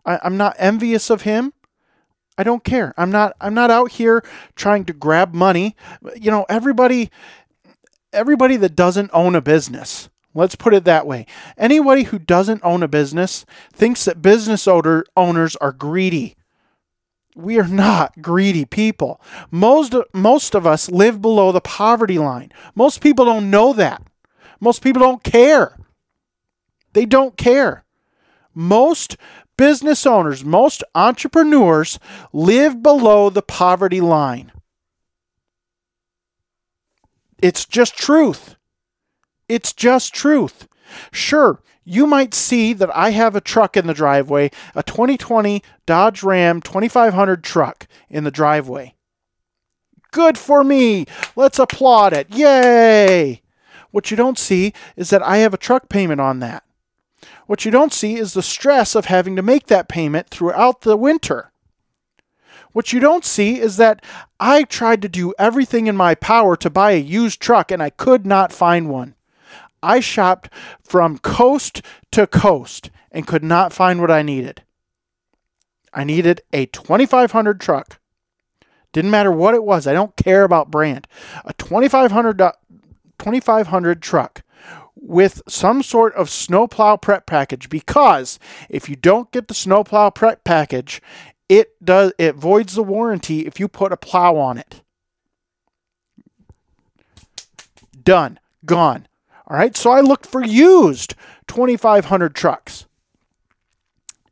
I, 0.06 0.20
I'm 0.24 0.38
not 0.38 0.56
envious 0.60 1.10
of 1.10 1.22
him. 1.22 1.54
I 2.38 2.44
don't 2.44 2.64
care. 2.64 2.94
I'm 2.98 3.12
not 3.12 3.36
I'm 3.40 3.54
not 3.54 3.72
out 3.72 3.92
here 3.92 4.24
trying 4.56 4.86
to 4.86 4.94
grab 4.94 5.34
money. 5.34 5.76
You 6.16 6.32
know, 6.32 6.46
everybody 6.50 7.10
everybody 8.12 8.58
that 8.58 8.76
doesn't 8.76 9.12
own 9.14 9.36
a 9.36 9.42
business, 9.42 10.10
let's 10.34 10.56
put 10.56 10.74
it 10.74 10.84
that 10.86 11.08
way. 11.08 11.26
Anybody 11.58 12.04
who 12.04 12.20
doesn't 12.20 12.64
own 12.64 12.84
a 12.84 12.88
business 12.88 13.46
thinks 13.72 14.06
that 14.06 14.22
business 14.22 14.68
owner, 14.68 15.06
owners 15.16 15.56
are 15.58 15.72
greedy. 15.72 16.36
We 17.36 17.60
are 17.60 17.68
not 17.68 18.22
greedy 18.22 18.66
people. 18.66 19.20
Most 19.50 19.96
most 20.14 20.56
of 20.56 20.68
us 20.68 20.90
live 20.90 21.22
below 21.22 21.52
the 21.52 21.62
poverty 21.62 22.20
line. 22.20 22.52
Most 22.76 23.02
people 23.02 23.26
don't 23.26 23.50
know 23.50 23.74
that. 23.74 24.04
Most 24.60 24.82
people 24.82 25.02
don't 25.02 25.24
care. 25.24 25.78
They 26.94 27.06
don't 27.06 27.36
care. 27.36 27.86
Most 28.54 29.18
business 29.58 30.06
owners, 30.06 30.46
most 30.46 30.84
entrepreneurs 30.96 32.00
live 32.32 32.82
below 32.82 33.30
the 33.30 33.42
poverty 33.42 34.02
line. 34.02 34.52
It's 37.42 37.66
just 37.66 37.98
truth. 37.98 38.56
It's 39.50 39.74
just 39.74 40.14
truth. 40.14 40.68
Sure, 41.12 41.62
you 41.86 42.08
might 42.08 42.34
see 42.34 42.74
that 42.74 42.96
I 42.96 43.12
have 43.12 43.36
a 43.36 43.42
truck 43.42 43.76
in 43.76 43.88
the 43.88 43.94
driveway, 43.94 44.52
a 44.76 44.84
2020 44.84 45.62
Dodge 45.86 46.24
Ram 46.24 46.62
2500 46.62 47.44
truck 47.44 47.88
in 48.10 48.24
the 48.24 48.32
driveway. 48.32 48.96
Good 50.12 50.38
for 50.38 50.64
me. 50.64 51.06
Let's 51.36 51.60
applaud 51.60 52.14
it. 52.14 52.28
Yay! 52.30 53.42
What 53.92 54.12
you 54.12 54.18
don't 54.18 54.40
see 54.40 54.74
is 54.96 55.10
that 55.10 55.24
I 55.24 55.38
have 55.38 55.54
a 55.54 55.58
truck 55.58 55.90
payment 55.90 56.22
on 56.22 56.40
that. 56.40 56.64
What 57.48 57.66
you 57.66 57.72
don't 57.72 57.94
see 57.94 58.16
is 58.16 58.34
the 58.34 58.42
stress 58.42 58.96
of 58.96 59.06
having 59.06 59.36
to 59.36 59.42
make 59.42 59.68
that 59.68 59.90
payment 59.90 60.30
throughout 60.30 60.82
the 60.82 60.96
winter. 60.96 61.52
What 62.72 62.92
you 62.92 63.00
don't 63.00 63.26
see 63.26 63.60
is 63.60 63.78
that 63.78 64.04
I 64.40 64.64
tried 64.64 65.02
to 65.04 65.10
do 65.10 65.34
everything 65.38 65.88
in 65.88 65.96
my 65.96 66.16
power 66.16 66.56
to 66.58 66.70
buy 66.70 66.92
a 66.92 67.00
used 67.00 67.40
truck 67.40 67.72
and 67.72 67.84
I 67.84 67.92
could 67.92 68.26
not 68.26 68.52
find 68.52 68.90
one. 68.90 69.16
I 69.84 70.00
shopped 70.00 70.50
from 70.82 71.20
coast 71.20 71.82
to 72.12 72.26
coast 72.26 72.90
and 73.12 73.28
could 73.28 73.44
not 73.44 73.74
find 73.74 74.02
what 74.02 74.10
I 74.10 74.24
needed. 74.24 74.64
I 75.94 76.04
needed 76.04 76.42
a 76.52 76.66
2500 76.68 77.62
truck. 77.62 78.00
Didn't 78.94 79.12
matter 79.12 79.32
what 79.32 79.54
it 79.54 79.64
was. 79.64 79.86
I 79.86 79.94
don't 79.94 80.16
care 80.16 80.44
about 80.44 80.72
brand. 80.72 81.08
A 81.46 81.54
2500 81.54 82.38
2500 83.20 84.02
truck 84.02 84.44
with 84.96 85.42
some 85.48 85.84
sort 85.84 86.14
of 86.16 86.30
snowplow 86.30 86.98
prep 86.98 87.26
package 87.26 87.70
because 87.70 88.40
if 88.70 88.90
you 88.90 88.96
don't 88.96 89.32
get 89.32 89.48
the 89.48 89.54
snowplow 89.54 90.10
prep 90.10 90.44
package, 90.44 91.02
it 91.50 91.74
does 91.84 92.14
it 92.18 92.36
voids 92.36 92.76
the 92.76 92.84
warranty 92.84 93.46
if 93.46 93.60
you 93.60 93.68
put 93.68 93.92
a 93.92 93.98
plow 93.98 94.36
on 94.38 94.58
it. 94.58 94.82
Done. 98.04 98.40
Gone. 98.66 99.08
All 99.54 99.60
right. 99.60 99.78
So 99.78 99.92
I 99.92 100.02
looked 100.02 100.26
for 100.26 100.44
used 100.44 101.14
2500 101.48 102.34
trucks. 102.34 102.88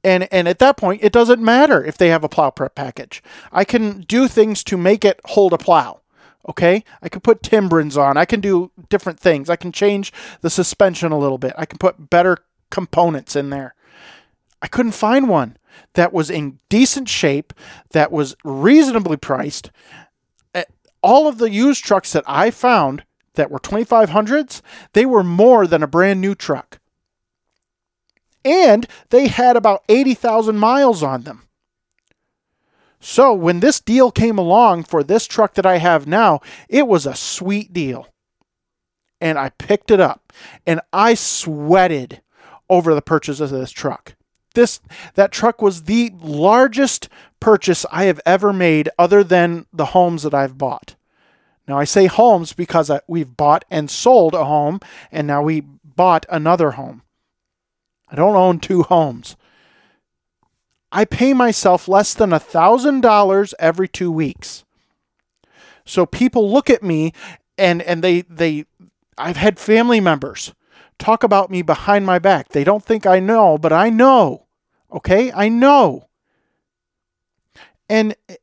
And 0.03 0.27
and 0.33 0.47
at 0.47 0.57
that 0.57 0.77
point 0.77 1.03
it 1.03 1.13
doesn't 1.13 1.39
matter 1.39 1.83
if 1.83 1.95
they 1.95 2.09
have 2.09 2.23
a 2.23 2.29
plow 2.29 2.49
prep 2.49 2.73
package. 2.73 3.21
I 3.51 3.63
can 3.63 4.01
do 4.01 4.27
things 4.27 4.63
to 4.63 4.77
make 4.77 5.05
it 5.05 5.21
hold 5.25 5.53
a 5.53 5.59
plow. 5.59 6.01
Okay? 6.49 6.83
I 7.03 7.09
can 7.09 7.21
put 7.21 7.43
Timbrens 7.43 8.01
on. 8.01 8.17
I 8.17 8.25
can 8.25 8.41
do 8.41 8.71
different 8.89 9.19
things. 9.19 9.47
I 9.47 9.55
can 9.55 9.71
change 9.71 10.11
the 10.41 10.49
suspension 10.49 11.11
a 11.11 11.19
little 11.19 11.37
bit. 11.37 11.53
I 11.55 11.67
can 11.67 11.77
put 11.77 12.09
better 12.09 12.39
components 12.71 13.35
in 13.35 13.51
there. 13.51 13.75
I 14.59 14.67
couldn't 14.67 14.93
find 14.93 15.29
one 15.29 15.55
that 15.93 16.11
was 16.11 16.31
in 16.31 16.57
decent 16.67 17.09
shape, 17.09 17.53
that 17.91 18.11
was 18.11 18.35
reasonably 18.43 19.17
priced. 19.17 19.69
All 21.03 21.27
of 21.27 21.37
the 21.37 21.51
used 21.51 21.83
trucks 21.83 22.11
that 22.13 22.23
I 22.27 22.49
found 22.49 23.03
that 23.35 23.51
were 23.51 23.59
2500s, 23.59 24.61
they 24.93 25.05
were 25.05 25.23
more 25.23 25.67
than 25.67 25.83
a 25.83 25.87
brand 25.87 26.21
new 26.21 26.35
truck. 26.35 26.79
And 28.43 28.87
they 29.09 29.27
had 29.27 29.55
about 29.55 29.83
80,000 29.87 30.57
miles 30.57 31.03
on 31.03 31.23
them. 31.23 31.43
So 32.99 33.33
when 33.33 33.59
this 33.59 33.79
deal 33.79 34.11
came 34.11 34.37
along 34.37 34.83
for 34.83 35.03
this 35.03 35.25
truck 35.25 35.55
that 35.55 35.65
I 35.65 35.77
have 35.77 36.07
now, 36.07 36.39
it 36.69 36.87
was 36.87 37.05
a 37.05 37.15
sweet 37.15 37.73
deal. 37.73 38.07
And 39.19 39.37
I 39.37 39.49
picked 39.49 39.91
it 39.91 39.99
up 39.99 40.33
and 40.65 40.81
I 40.91 41.13
sweated 41.13 42.21
over 42.69 42.93
the 42.93 43.01
purchase 43.01 43.39
of 43.39 43.49
this 43.49 43.71
truck 43.71 44.15
this 44.53 44.81
that 45.15 45.31
truck 45.31 45.61
was 45.61 45.83
the 45.83 46.11
largest 46.19 47.09
purchase 47.39 47.85
I 47.91 48.05
have 48.05 48.19
ever 48.25 48.53
made 48.53 48.89
other 48.97 49.23
than 49.23 49.65
the 49.73 49.85
homes 49.85 50.23
that 50.23 50.33
I've 50.33 50.57
bought. 50.57 50.95
Now 51.67 51.77
I 51.77 51.83
say 51.83 52.07
homes 52.07 52.53
because 52.53 52.91
we've 53.07 53.37
bought 53.37 53.65
and 53.69 53.89
sold 53.89 54.33
a 54.33 54.45
home 54.45 54.79
and 55.11 55.27
now 55.27 55.41
we 55.41 55.61
bought 55.61 56.25
another 56.29 56.71
home. 56.71 57.03
I 58.09 58.15
don't 58.15 58.35
own 58.35 58.59
two 58.59 58.83
homes. 58.83 59.35
I 60.91 61.05
pay 61.05 61.33
myself 61.33 61.87
less 61.87 62.13
than 62.13 62.33
a 62.33 62.39
$1000 62.39 63.53
every 63.59 63.87
2 63.87 64.11
weeks. 64.11 64.65
So 65.85 66.05
people 66.05 66.51
look 66.51 66.69
at 66.69 66.83
me 66.83 67.13
and 67.57 67.81
and 67.81 68.03
they 68.03 68.21
they 68.21 68.65
I've 69.17 69.37
had 69.37 69.59
family 69.59 69.99
members 69.99 70.53
talk 71.01 71.23
about 71.23 71.49
me 71.49 71.61
behind 71.61 72.05
my 72.05 72.19
back. 72.19 72.49
They 72.49 72.63
don't 72.63 72.83
think 72.83 73.05
I 73.05 73.19
know, 73.19 73.57
but 73.57 73.73
I 73.73 73.89
know. 73.89 74.45
Okay? 74.91 75.31
I 75.33 75.49
know. 75.49 76.07
And 77.89 78.15
eh, 78.29 78.35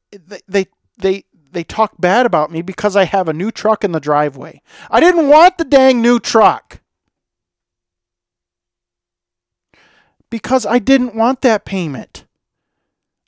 they 0.47 0.67
they 0.99 1.25
they 1.53 1.65
talk 1.65 1.95
bad 1.99 2.27
about 2.27 2.51
me 2.51 2.63
because 2.63 2.97
I 2.97 3.05
have 3.05 3.29
a 3.29 3.33
new 3.33 3.51
truck 3.51 3.85
in 3.85 3.93
the 3.93 4.01
driveway. 4.01 4.63
I 4.91 5.01
didn't 5.01 5.29
want 5.29 5.59
the 5.59 5.65
dang 5.65 6.03
new 6.03 6.19
truck. 6.19 6.81
Because 10.31 10.67
I 10.67 10.79
didn't 10.79 11.15
want 11.15 11.41
that 11.41 11.65
payment. 11.65 12.25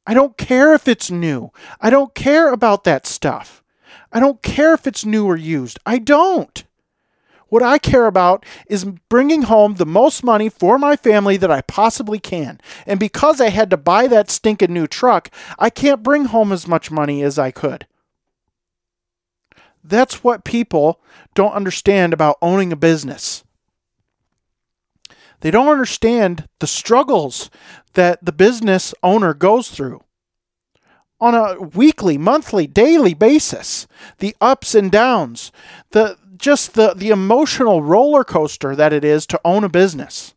I 0.07 0.15
don't 0.15 0.37
care 0.37 0.75
if 0.75 0.89
it's 0.89 1.11
new. 1.11 1.51
I 1.81 1.89
don't 1.89 2.15
care 2.15 2.53
about 2.53 2.85
that 2.85 3.07
stuff. 3.07 3.63
I 4.13 4.21
don't 4.21 4.43
care 4.43 4.75
if 4.75 4.87
it's 4.87 5.05
new 5.05 5.25
or 5.27 5.37
used. 5.37 5.79
I 5.87 5.99
don't. 5.99 6.65
What 7.49 7.63
I 7.63 7.79
care 7.79 8.07
about 8.07 8.47
is 8.69 8.85
bringing 9.09 9.43
home 9.43 9.75
the 9.75 9.87
most 9.87 10.23
money 10.23 10.49
for 10.49 10.79
my 10.79 10.97
family 10.97 11.37
that 11.37 11.51
I 11.51 11.63
possibly 11.63 12.21
can. 12.21 12.61
And 12.87 13.01
because 13.01 13.41
I 13.41 13.49
had 13.49 13.71
to 13.71 13.77
buy 13.77 14.07
that 14.07 14.31
stinking 14.31 14.73
new 14.73 14.87
truck, 14.87 15.31
I 15.59 15.69
can't 15.69 16.03
bring 16.03 16.27
home 16.27 16.53
as 16.53 16.69
much 16.69 16.91
money 16.91 17.23
as 17.23 17.39
I 17.39 17.51
could. 17.51 17.87
That's 19.83 20.23
what 20.23 20.45
people 20.45 21.01
don't 21.35 21.55
understand 21.55 22.13
about 22.13 22.39
owning 22.43 22.73
a 22.73 22.77
business. 22.77 23.45
They 25.41 25.51
don't 25.51 25.69
understand 25.69 26.47
the 26.59 26.67
struggles 26.67 27.51
that 27.95 28.25
the 28.25 28.33
business 28.33 28.95
owner 29.03 29.33
goes 29.35 29.71
through 29.71 30.03
on 31.21 31.35
a 31.35 31.61
weekly, 31.61 32.17
monthly, 32.17 32.67
daily 32.67 33.15
basis. 33.15 33.87
The 34.19 34.35
ups 34.41 34.75
and 34.75 34.91
downs, 34.91 35.53
the 35.91 36.17
just 36.37 36.75
the, 36.75 36.95
the 36.95 37.11
emotional 37.11 37.83
roller 37.83 38.25
coaster 38.25 38.75
that 38.75 38.95
it 38.95 39.05
is 39.05 39.27
to 39.27 39.41
own 39.45 39.63
a 39.63 39.69
business. 39.69 40.35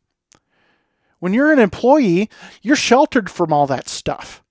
When 1.19 1.33
you're 1.33 1.53
an 1.53 1.59
employee, 1.59 2.29
you're 2.61 2.75
sheltered 2.75 3.29
from 3.29 3.53
all 3.53 3.65
that 3.67 3.87
stuff. 3.87 4.43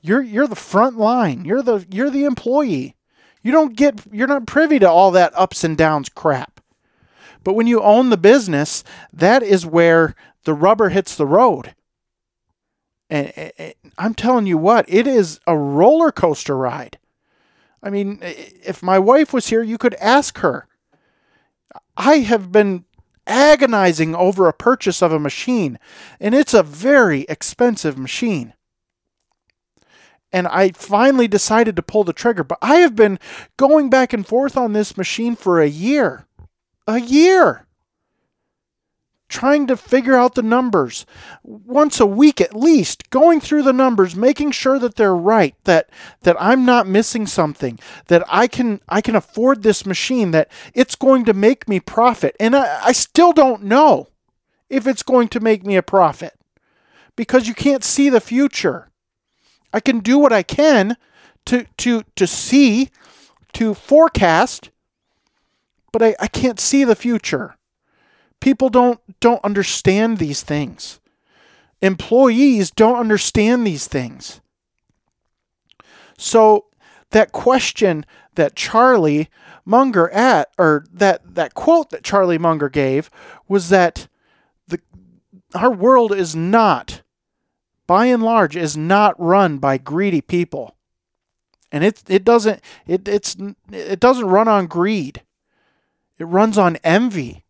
You're 0.00 0.22
you're 0.22 0.48
the 0.48 0.56
front 0.56 0.98
line. 0.98 1.44
You're 1.44 1.62
the 1.62 1.86
you're 1.90 2.10
the 2.10 2.24
employee. 2.24 2.95
You 3.46 3.52
don't 3.52 3.76
get 3.76 4.00
you're 4.10 4.26
not 4.26 4.44
privy 4.44 4.80
to 4.80 4.90
all 4.90 5.12
that 5.12 5.32
ups 5.38 5.62
and 5.62 5.78
downs 5.78 6.08
crap. 6.08 6.60
But 7.44 7.52
when 7.52 7.68
you 7.68 7.80
own 7.80 8.10
the 8.10 8.16
business, 8.16 8.82
that 9.12 9.40
is 9.40 9.64
where 9.64 10.16
the 10.42 10.52
rubber 10.52 10.88
hits 10.88 11.14
the 11.14 11.26
road. 11.26 11.76
And, 13.08 13.32
and 13.56 13.74
I'm 13.98 14.14
telling 14.14 14.46
you 14.46 14.58
what, 14.58 14.84
it 14.88 15.06
is 15.06 15.38
a 15.46 15.56
roller 15.56 16.10
coaster 16.10 16.56
ride. 16.56 16.98
I 17.84 17.88
mean, 17.88 18.18
if 18.20 18.82
my 18.82 18.98
wife 18.98 19.32
was 19.32 19.46
here, 19.46 19.62
you 19.62 19.78
could 19.78 19.94
ask 20.00 20.38
her. 20.38 20.66
I 21.96 22.18
have 22.18 22.50
been 22.50 22.84
agonizing 23.28 24.16
over 24.16 24.48
a 24.48 24.52
purchase 24.52 25.02
of 25.02 25.12
a 25.12 25.20
machine, 25.20 25.78
and 26.18 26.34
it's 26.34 26.52
a 26.52 26.64
very 26.64 27.26
expensive 27.28 27.96
machine. 27.96 28.54
And 30.32 30.46
I 30.48 30.70
finally 30.70 31.28
decided 31.28 31.76
to 31.76 31.82
pull 31.82 32.04
the 32.04 32.12
trigger, 32.12 32.44
but 32.44 32.58
I 32.60 32.76
have 32.76 32.96
been 32.96 33.18
going 33.56 33.88
back 33.88 34.12
and 34.12 34.26
forth 34.26 34.56
on 34.56 34.72
this 34.72 34.96
machine 34.96 35.36
for 35.36 35.60
a 35.60 35.68
year. 35.68 36.26
A 36.86 37.00
year! 37.00 37.66
trying 39.28 39.66
to 39.66 39.76
figure 39.76 40.14
out 40.14 40.34
the 40.34 40.42
numbers 40.42 41.04
once 41.42 41.98
a 41.98 42.06
week 42.06 42.40
at 42.40 42.54
least 42.54 43.10
going 43.10 43.40
through 43.40 43.62
the 43.62 43.72
numbers 43.72 44.14
making 44.14 44.52
sure 44.52 44.78
that 44.78 44.94
they're 44.94 45.16
right 45.16 45.54
that 45.64 45.90
that 46.22 46.36
I'm 46.38 46.64
not 46.64 46.86
missing 46.86 47.26
something 47.26 47.78
that 48.06 48.24
I 48.28 48.46
can 48.46 48.80
I 48.88 49.00
can 49.00 49.16
afford 49.16 49.62
this 49.62 49.84
machine 49.84 50.30
that 50.30 50.50
it's 50.74 50.94
going 50.94 51.24
to 51.24 51.34
make 51.34 51.68
me 51.68 51.80
profit 51.80 52.36
and 52.38 52.54
I, 52.54 52.86
I 52.86 52.92
still 52.92 53.32
don't 53.32 53.64
know 53.64 54.08
if 54.70 54.86
it's 54.86 55.02
going 55.02 55.28
to 55.28 55.40
make 55.40 55.66
me 55.66 55.76
a 55.76 55.82
profit 55.82 56.34
because 57.16 57.48
you 57.48 57.54
can't 57.54 57.84
see 57.84 58.08
the 58.08 58.20
future 58.20 58.90
I 59.72 59.80
can 59.80 60.00
do 60.00 60.18
what 60.18 60.32
I 60.32 60.42
can 60.42 60.96
to 61.46 61.66
to 61.78 62.02
to 62.16 62.26
see 62.26 62.90
to 63.54 63.74
forecast 63.74 64.70
but 65.92 66.02
I, 66.02 66.16
I 66.20 66.26
can't 66.26 66.60
see 66.60 66.84
the 66.84 66.96
future 66.96 67.56
People 68.40 68.68
don't 68.68 69.00
don't 69.20 69.44
understand 69.44 70.18
these 70.18 70.42
things. 70.42 71.00
Employees 71.80 72.70
don't 72.70 72.98
understand 72.98 73.66
these 73.66 73.86
things. 73.86 74.40
So 76.18 76.66
that 77.10 77.32
question 77.32 78.04
that 78.34 78.54
Charlie 78.54 79.28
Munger 79.64 80.08
at 80.10 80.50
or 80.58 80.84
that 80.92 81.34
that 81.34 81.54
quote 81.54 81.90
that 81.90 82.04
Charlie 82.04 82.38
Munger 82.38 82.68
gave 82.68 83.10
was 83.48 83.68
that 83.70 84.06
the 84.68 84.80
our 85.54 85.72
world 85.72 86.12
is 86.12 86.36
not 86.36 87.02
by 87.86 88.06
and 88.06 88.22
large 88.22 88.56
is 88.56 88.76
not 88.76 89.18
run 89.20 89.58
by 89.58 89.78
greedy 89.78 90.20
people. 90.20 90.76
And 91.72 91.84
it 91.84 92.02
it 92.08 92.24
doesn't 92.24 92.60
it 92.86 93.06
it's 93.08 93.36
it 93.72 94.00
doesn't 94.00 94.26
run 94.26 94.48
on 94.48 94.66
greed. 94.66 95.22
It 96.18 96.24
runs 96.24 96.56
on 96.56 96.76
envy. 96.84 97.44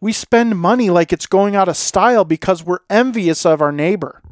We 0.00 0.12
spend 0.12 0.58
money 0.58 0.88
like 0.88 1.12
it's 1.12 1.26
going 1.26 1.54
out 1.54 1.68
of 1.68 1.76
style 1.76 2.24
because 2.24 2.64
we're 2.64 2.78
envious 2.88 3.44
of 3.44 3.60
our 3.60 3.72
neighbor. 3.72 4.22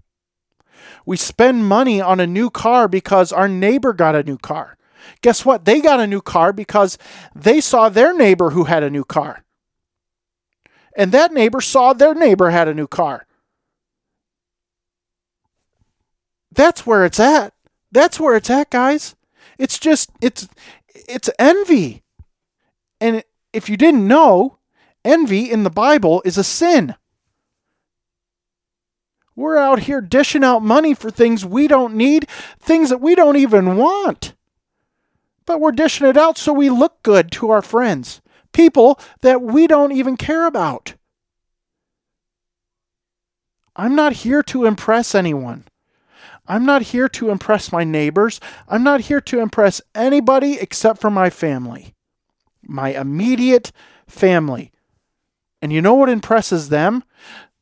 We 1.04 1.16
spend 1.16 1.66
money 1.66 2.00
on 2.00 2.20
a 2.20 2.26
new 2.26 2.50
car 2.50 2.88
because 2.88 3.32
our 3.32 3.48
neighbor 3.48 3.92
got 3.92 4.16
a 4.16 4.22
new 4.22 4.38
car. 4.38 4.76
Guess 5.22 5.44
what? 5.44 5.64
They 5.64 5.80
got 5.80 6.00
a 6.00 6.06
new 6.06 6.20
car 6.20 6.52
because 6.52 6.98
they 7.34 7.60
saw 7.60 7.88
their 7.88 8.16
neighbor 8.16 8.50
who 8.50 8.64
had 8.64 8.82
a 8.82 8.90
new 8.90 9.04
car. 9.04 9.44
And 10.96 11.12
that 11.12 11.32
neighbor 11.32 11.60
saw 11.60 11.92
their 11.92 12.14
neighbor 12.14 12.50
had 12.50 12.66
a 12.68 12.74
new 12.74 12.86
car. 12.86 13.26
That's 16.52 16.86
where 16.86 17.04
it's 17.04 17.20
at. 17.20 17.52
That's 17.92 18.18
where 18.20 18.36
it's 18.36 18.50
at, 18.50 18.70
guys. 18.70 19.14
It's 19.58 19.78
just 19.78 20.10
it's 20.20 20.48
it's 20.94 21.30
envy. 21.38 22.02
And 23.00 23.22
if 23.52 23.68
you 23.68 23.76
didn't 23.76 24.06
know, 24.06 24.58
Envy 25.04 25.50
in 25.50 25.62
the 25.62 25.70
Bible 25.70 26.20
is 26.24 26.36
a 26.36 26.44
sin. 26.44 26.94
We're 29.34 29.56
out 29.56 29.80
here 29.80 30.00
dishing 30.00 30.44
out 30.44 30.62
money 30.62 30.94
for 30.94 31.10
things 31.10 31.46
we 31.46 31.68
don't 31.68 31.94
need, 31.94 32.28
things 32.58 32.90
that 32.90 33.00
we 33.00 33.14
don't 33.14 33.36
even 33.36 33.76
want. 33.76 34.34
But 35.46 35.60
we're 35.60 35.72
dishing 35.72 36.06
it 36.06 36.16
out 36.16 36.36
so 36.36 36.52
we 36.52 36.68
look 36.68 37.02
good 37.02 37.30
to 37.32 37.50
our 37.50 37.62
friends, 37.62 38.20
people 38.52 39.00
that 39.22 39.40
we 39.40 39.66
don't 39.66 39.92
even 39.92 40.16
care 40.16 40.46
about. 40.46 40.94
I'm 43.76 43.94
not 43.94 44.12
here 44.12 44.42
to 44.42 44.66
impress 44.66 45.14
anyone. 45.14 45.64
I'm 46.48 46.64
not 46.64 46.82
here 46.82 47.08
to 47.10 47.30
impress 47.30 47.70
my 47.70 47.84
neighbors. 47.84 48.40
I'm 48.68 48.82
not 48.82 49.02
here 49.02 49.20
to 49.20 49.40
impress 49.40 49.82
anybody 49.94 50.58
except 50.58 51.00
for 51.00 51.10
my 51.10 51.28
family, 51.28 51.94
my 52.62 52.90
immediate 52.98 53.70
family. 54.06 54.72
And 55.60 55.72
you 55.72 55.82
know 55.82 55.94
what 55.94 56.08
impresses 56.08 56.70
them? 56.70 57.04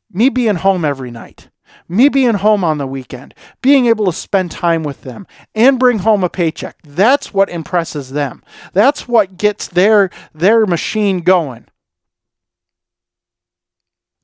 Me 0.09 0.29
being 0.29 0.55
home 0.55 0.85
every 0.85 1.11
night, 1.11 1.49
me 1.89 2.07
being 2.07 2.35
home 2.35 2.63
on 2.63 2.77
the 2.77 2.87
weekend, 2.87 3.33
being 3.61 3.87
able 3.87 4.05
to 4.05 4.13
spend 4.13 4.51
time 4.51 4.83
with 4.83 5.01
them 5.01 5.27
and 5.53 5.77
bring 5.77 5.99
home 5.99 6.23
a 6.23 6.29
paycheck. 6.29 6.77
That's 6.83 7.33
what 7.33 7.49
impresses 7.49 8.11
them. 8.11 8.41
That's 8.71 9.07
what 9.07 9.37
gets 9.37 9.67
their 9.67 10.09
their 10.33 10.65
machine 10.65 11.19
going. 11.21 11.65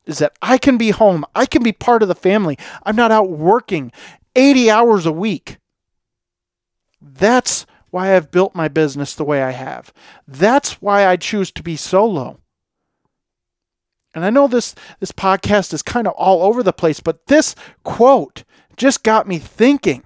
Is 0.06 0.19
that 0.19 0.38
I 0.41 0.58
can 0.58 0.78
be 0.78 0.91
home, 0.91 1.26
I 1.36 1.45
can 1.45 1.63
be 1.63 1.71
part 1.73 2.02
of 2.02 2.08
the 2.08 2.15
family. 2.15 2.58
I'm 2.84 2.95
not 2.95 3.12
out 3.12 3.30
working 3.30 3.91
80 4.36 4.69
hours 4.69 5.06
a 5.06 5.12
week. 5.12 5.58
That's 7.02 7.65
why 7.89 8.15
I've 8.15 8.32
built 8.32 8.56
my 8.56 8.67
business 8.67 9.13
the 9.13 9.24
way 9.24 9.43
I 9.43 9.52
have. 9.52 9.93
That's 10.28 10.82
why 10.82 11.06
I 11.06 11.15
choose 11.15 11.52
to 11.52 11.63
be 11.63 11.76
solo. 11.76 12.39
And 14.15 14.26
I 14.26 14.30
know 14.30 14.48
this 14.48 14.76
this 15.00 15.12
podcast 15.12 15.74
is 15.74 15.82
kind 15.82 16.08
of 16.08 16.13
all 16.13 16.43
over 16.43 16.63
the 16.63 16.74
place, 16.74 17.00
but 17.00 17.28
this 17.28 17.56
quote 17.84 18.43
just 18.78 19.04
got 19.04 19.28
me 19.28 19.39
thinking 19.39 20.04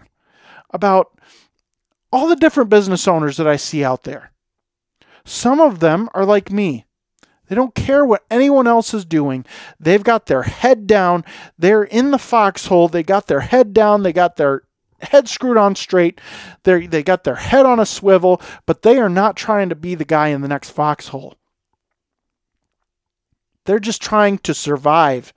about 0.71 1.17
all 2.11 2.27
the 2.27 2.35
different 2.35 2.69
business 2.69 3.07
owners 3.07 3.37
that 3.37 3.47
I 3.47 3.55
see 3.55 3.83
out 3.83 4.03
there. 4.03 4.31
Some 5.25 5.59
of 5.59 5.79
them 5.79 6.09
are 6.13 6.25
like 6.25 6.51
me. 6.51 6.85
They 7.47 7.55
don't 7.55 7.75
care 7.75 8.05
what 8.05 8.25
anyone 8.29 8.67
else 8.67 8.93
is 8.93 9.05
doing. 9.05 9.45
They've 9.79 10.03
got 10.03 10.25
their 10.25 10.43
head 10.43 10.85
down. 10.85 11.23
They're 11.57 11.83
in 11.83 12.11
the 12.11 12.17
foxhole. 12.17 12.87
They 12.87 13.03
got 13.03 13.27
their 13.27 13.41
head 13.41 13.73
down. 13.73 14.03
They 14.03 14.13
got 14.13 14.35
their 14.35 14.63
head 14.99 15.29
screwed 15.29 15.57
on 15.57 15.75
straight. 15.75 16.19
They 16.63 16.87
they 16.87 17.03
got 17.03 17.23
their 17.23 17.35
head 17.35 17.65
on 17.65 17.79
a 17.79 17.85
swivel, 17.85 18.41
but 18.65 18.81
they 18.81 18.97
are 18.97 19.09
not 19.09 19.35
trying 19.35 19.69
to 19.69 19.75
be 19.75 19.95
the 19.95 20.05
guy 20.05 20.29
in 20.29 20.41
the 20.41 20.47
next 20.47 20.71
foxhole. 20.71 21.35
They're 23.65 23.79
just 23.79 24.01
trying 24.01 24.39
to 24.39 24.53
survive 24.53 25.33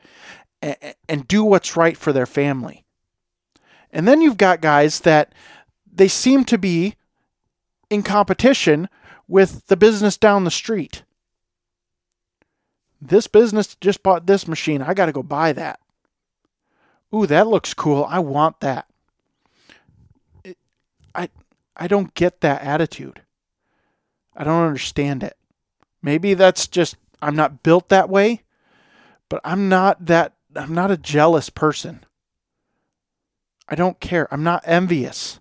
and, 0.63 0.77
and 1.09 1.29
do 1.29 1.45
what's 1.45 1.77
right 1.77 1.97
for 1.97 2.13
their 2.13 2.27
family. 2.27 2.85
And 3.93 4.07
then 4.07 4.21
you've 4.21 4.37
got 4.39 4.61
guys 4.61 5.01
that 5.01 5.35
they 5.93 6.09
seem 6.09 6.45
to 6.45 6.59
be 6.59 6.95
in 7.89 8.03
competition 8.03 8.89
with 9.27 9.67
the 9.67 9.77
business 9.77 10.17
down 10.17 10.45
the 10.45 10.51
street. 10.51 11.03
This 13.01 13.27
business 13.27 13.77
just 13.81 14.03
bought 14.03 14.27
this 14.27 14.47
machine. 14.47 14.83
I 14.83 14.95
got 14.95 15.07
to 15.07 15.13
go 15.13 15.23
buy 15.23 15.53
that. 15.53 15.81
Ooh, 17.15 17.27
that 17.27 17.47
looks 17.47 17.75
cool. 17.75 18.07
I 18.09 18.19
want 18.19 18.61
that. 18.61 18.87
It, 20.45 20.59
I 21.15 21.29
I 21.77 21.89
don't 21.89 22.15
get 22.15 22.41
that 22.43 22.63
attitude. 22.63 23.23
I 24.37 24.45
don't 24.45 24.67
understand 24.67 25.23
it. 25.23 25.37
Maybe 26.03 26.35
that's 26.35 26.67
just 26.67 26.97
I'm 27.21 27.37
not 27.37 27.63
built 27.63 27.89
that 27.89 28.09
way, 28.09 28.43
but 29.29 29.41
I'm 29.45 29.69
not 29.69 30.07
that 30.07 30.35
I'm 30.55 30.75
not 30.75 30.91
a 30.91 30.97
jealous 30.97 31.51
person. 31.51 32.05
I 33.69 33.75
don't 33.75 34.01
care. 34.01 34.29
I'm 34.33 34.43
not 34.43 34.63
envious. 34.67 35.41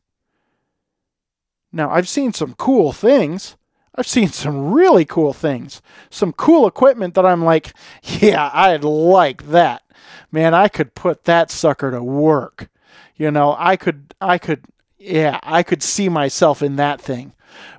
Now, 1.71 1.89
I've 1.89 2.07
seen 2.07 2.33
some 2.33 2.53
cool 2.55 2.91
things. 2.91 3.55
I've 3.99 4.07
seen 4.07 4.29
some 4.29 4.71
really 4.71 5.03
cool 5.03 5.33
things. 5.33 5.81
Some 6.09 6.31
cool 6.31 6.65
equipment 6.65 7.15
that 7.15 7.25
I'm 7.25 7.43
like, 7.43 7.73
yeah, 8.01 8.49
I'd 8.53 8.85
like 8.85 9.47
that. 9.49 9.83
Man, 10.31 10.53
I 10.53 10.69
could 10.69 10.95
put 10.95 11.25
that 11.25 11.51
sucker 11.51 11.91
to 11.91 12.01
work. 12.01 12.69
You 13.17 13.29
know, 13.29 13.57
I 13.59 13.75
could 13.75 14.13
I 14.21 14.37
could 14.37 14.63
yeah, 14.97 15.39
I 15.43 15.63
could 15.63 15.83
see 15.83 16.07
myself 16.07 16.61
in 16.61 16.77
that 16.77 17.01
thing. 17.01 17.33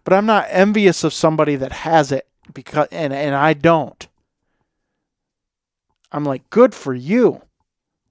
But 0.04 0.12
I'm 0.12 0.26
not 0.26 0.46
envious 0.50 1.04
of 1.04 1.14
somebody 1.14 1.56
that 1.56 1.72
has 1.72 2.12
it 2.12 2.28
because 2.52 2.88
and 2.92 3.14
and 3.14 3.34
I 3.34 3.54
don't. 3.54 4.06
I'm 6.12 6.24
like, 6.24 6.50
good 6.50 6.74
for 6.74 6.92
you. 6.92 7.40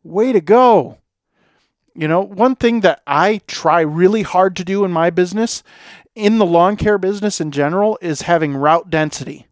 Way 0.03 0.33
to 0.33 0.41
go. 0.41 0.97
You 1.93 2.07
know, 2.07 2.21
one 2.21 2.55
thing 2.55 2.79
that 2.79 3.03
I 3.05 3.41
try 3.45 3.81
really 3.81 4.21
hard 4.23 4.55
to 4.55 4.63
do 4.63 4.83
in 4.85 4.91
my 4.91 5.09
business, 5.09 5.63
in 6.19 6.37
the 6.37 6.45
lawn 6.45 6.77
care 6.77 6.97
business 6.97 7.41
in 7.41 7.51
general, 7.51 7.97
is 8.01 8.23
having 8.23 8.55
route 8.55 8.89
density. 8.89 9.47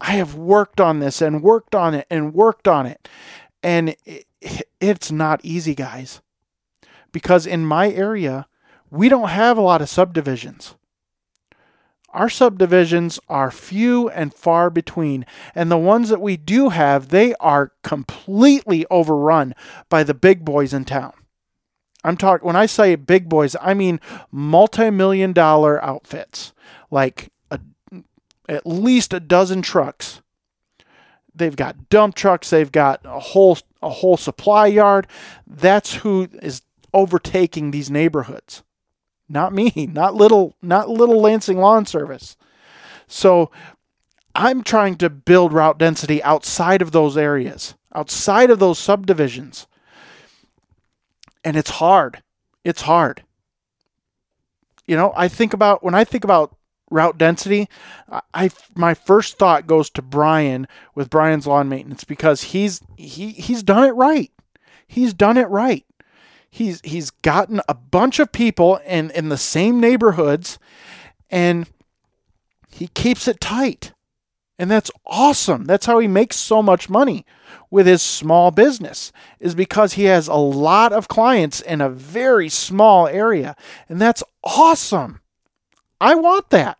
I 0.00 0.12
have 0.12 0.34
worked 0.34 0.80
on 0.80 1.00
this 1.00 1.22
and 1.22 1.42
worked 1.42 1.74
on 1.74 1.94
it 1.94 2.06
and 2.10 2.34
worked 2.34 2.68
on 2.68 2.86
it. 2.86 3.08
And 3.62 3.96
it, 4.04 4.26
it's 4.80 5.12
not 5.12 5.40
easy, 5.44 5.74
guys. 5.74 6.20
Because 7.12 7.46
in 7.46 7.66
my 7.66 7.90
area, 7.90 8.46
we 8.90 9.08
don't 9.08 9.28
have 9.30 9.58
a 9.58 9.62
lot 9.62 9.82
of 9.82 9.88
subdivisions 9.88 10.74
Our 12.10 12.28
subdivisions 12.28 13.18
are 13.28 13.50
few 13.50 14.10
and 14.10 14.34
far 14.34 14.68
between, 14.70 15.24
and 15.54 15.70
the 15.70 15.78
ones 15.78 16.10
that 16.10 16.20
we 16.20 16.36
do 16.36 16.68
have, 16.68 17.08
they 17.08 17.34
are 17.40 17.72
completely 17.82 18.84
overrun 18.90 19.54
by 19.88 20.04
the 20.04 20.14
big 20.14 20.44
boys 20.44 20.74
in 20.74 20.84
town. 20.84 21.14
I'm 22.04 22.16
talking 22.16 22.46
when 22.46 22.56
I 22.56 22.66
say 22.66 22.94
big 22.96 23.28
boys, 23.28 23.56
I 23.60 23.74
mean 23.74 24.00
multi-million 24.30 25.32
dollar 25.32 25.82
outfits, 25.84 26.52
like 26.90 27.30
a, 27.50 27.60
at 28.48 28.66
least 28.66 29.12
a 29.12 29.20
dozen 29.20 29.62
trucks. 29.62 30.20
They've 31.34 31.56
got 31.56 31.88
dump 31.88 32.14
trucks, 32.14 32.50
they've 32.50 32.72
got 32.72 33.00
a 33.04 33.20
whole 33.20 33.58
a 33.80 33.90
whole 33.90 34.16
supply 34.16 34.66
yard. 34.66 35.06
That's 35.46 35.94
who 35.96 36.28
is 36.42 36.62
overtaking 36.92 37.70
these 37.70 37.90
neighborhoods. 37.90 38.62
Not 39.28 39.52
me, 39.52 39.72
not 39.92 40.14
little 40.14 40.56
not 40.60 40.88
little 40.88 41.20
Lansing 41.20 41.58
Lawn 41.58 41.86
Service. 41.86 42.36
So 43.06 43.50
I'm 44.34 44.62
trying 44.62 44.96
to 44.96 45.10
build 45.10 45.52
route 45.52 45.78
density 45.78 46.22
outside 46.22 46.82
of 46.82 46.92
those 46.92 47.16
areas, 47.16 47.74
outside 47.94 48.50
of 48.50 48.58
those 48.58 48.78
subdivisions. 48.78 49.66
And 51.44 51.56
it's 51.56 51.70
hard. 51.70 52.22
It's 52.64 52.82
hard. 52.82 53.22
You 54.86 54.96
know, 54.96 55.12
I 55.16 55.28
think 55.28 55.52
about 55.52 55.82
when 55.82 55.94
I 55.94 56.04
think 56.04 56.24
about 56.24 56.56
route 56.90 57.18
density, 57.18 57.68
I 58.34 58.50
my 58.74 58.94
first 58.94 59.38
thought 59.38 59.66
goes 59.66 59.88
to 59.90 60.02
Brian 60.02 60.66
with 60.94 61.10
Brian's 61.10 61.46
lawn 61.46 61.68
maintenance 61.68 62.04
because 62.04 62.42
he's 62.42 62.80
he 62.96 63.30
he's 63.30 63.62
done 63.62 63.84
it 63.84 63.92
right. 63.92 64.30
He's 64.86 65.14
done 65.14 65.36
it 65.36 65.48
right 65.48 65.86
he's 66.52 66.82
he's 66.84 67.10
gotten 67.10 67.62
a 67.66 67.74
bunch 67.74 68.20
of 68.20 68.30
people 68.30 68.76
in 68.86 69.10
in 69.12 69.30
the 69.30 69.38
same 69.38 69.80
neighborhoods 69.80 70.58
and 71.30 71.66
he 72.70 72.86
keeps 72.88 73.26
it 73.26 73.40
tight. 73.40 73.94
And 74.62 74.70
that's 74.70 74.92
awesome. 75.04 75.64
That's 75.64 75.86
how 75.86 75.98
he 75.98 76.06
makes 76.06 76.36
so 76.36 76.62
much 76.62 76.88
money 76.88 77.26
with 77.68 77.84
his 77.84 78.00
small 78.00 78.52
business 78.52 79.10
is 79.40 79.56
because 79.56 79.94
he 79.94 80.04
has 80.04 80.28
a 80.28 80.36
lot 80.36 80.92
of 80.92 81.08
clients 81.08 81.60
in 81.60 81.80
a 81.80 81.90
very 81.90 82.48
small 82.48 83.08
area. 83.08 83.56
And 83.88 84.00
that's 84.00 84.22
awesome. 84.44 85.20
I 86.00 86.14
want 86.14 86.50
that. 86.50 86.78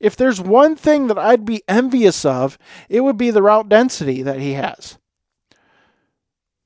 If 0.00 0.16
there's 0.16 0.40
one 0.40 0.74
thing 0.74 1.06
that 1.06 1.16
I'd 1.16 1.44
be 1.44 1.62
envious 1.68 2.24
of, 2.24 2.58
it 2.88 3.02
would 3.02 3.16
be 3.16 3.30
the 3.30 3.42
route 3.42 3.68
density 3.68 4.20
that 4.22 4.40
he 4.40 4.54
has. 4.54 4.98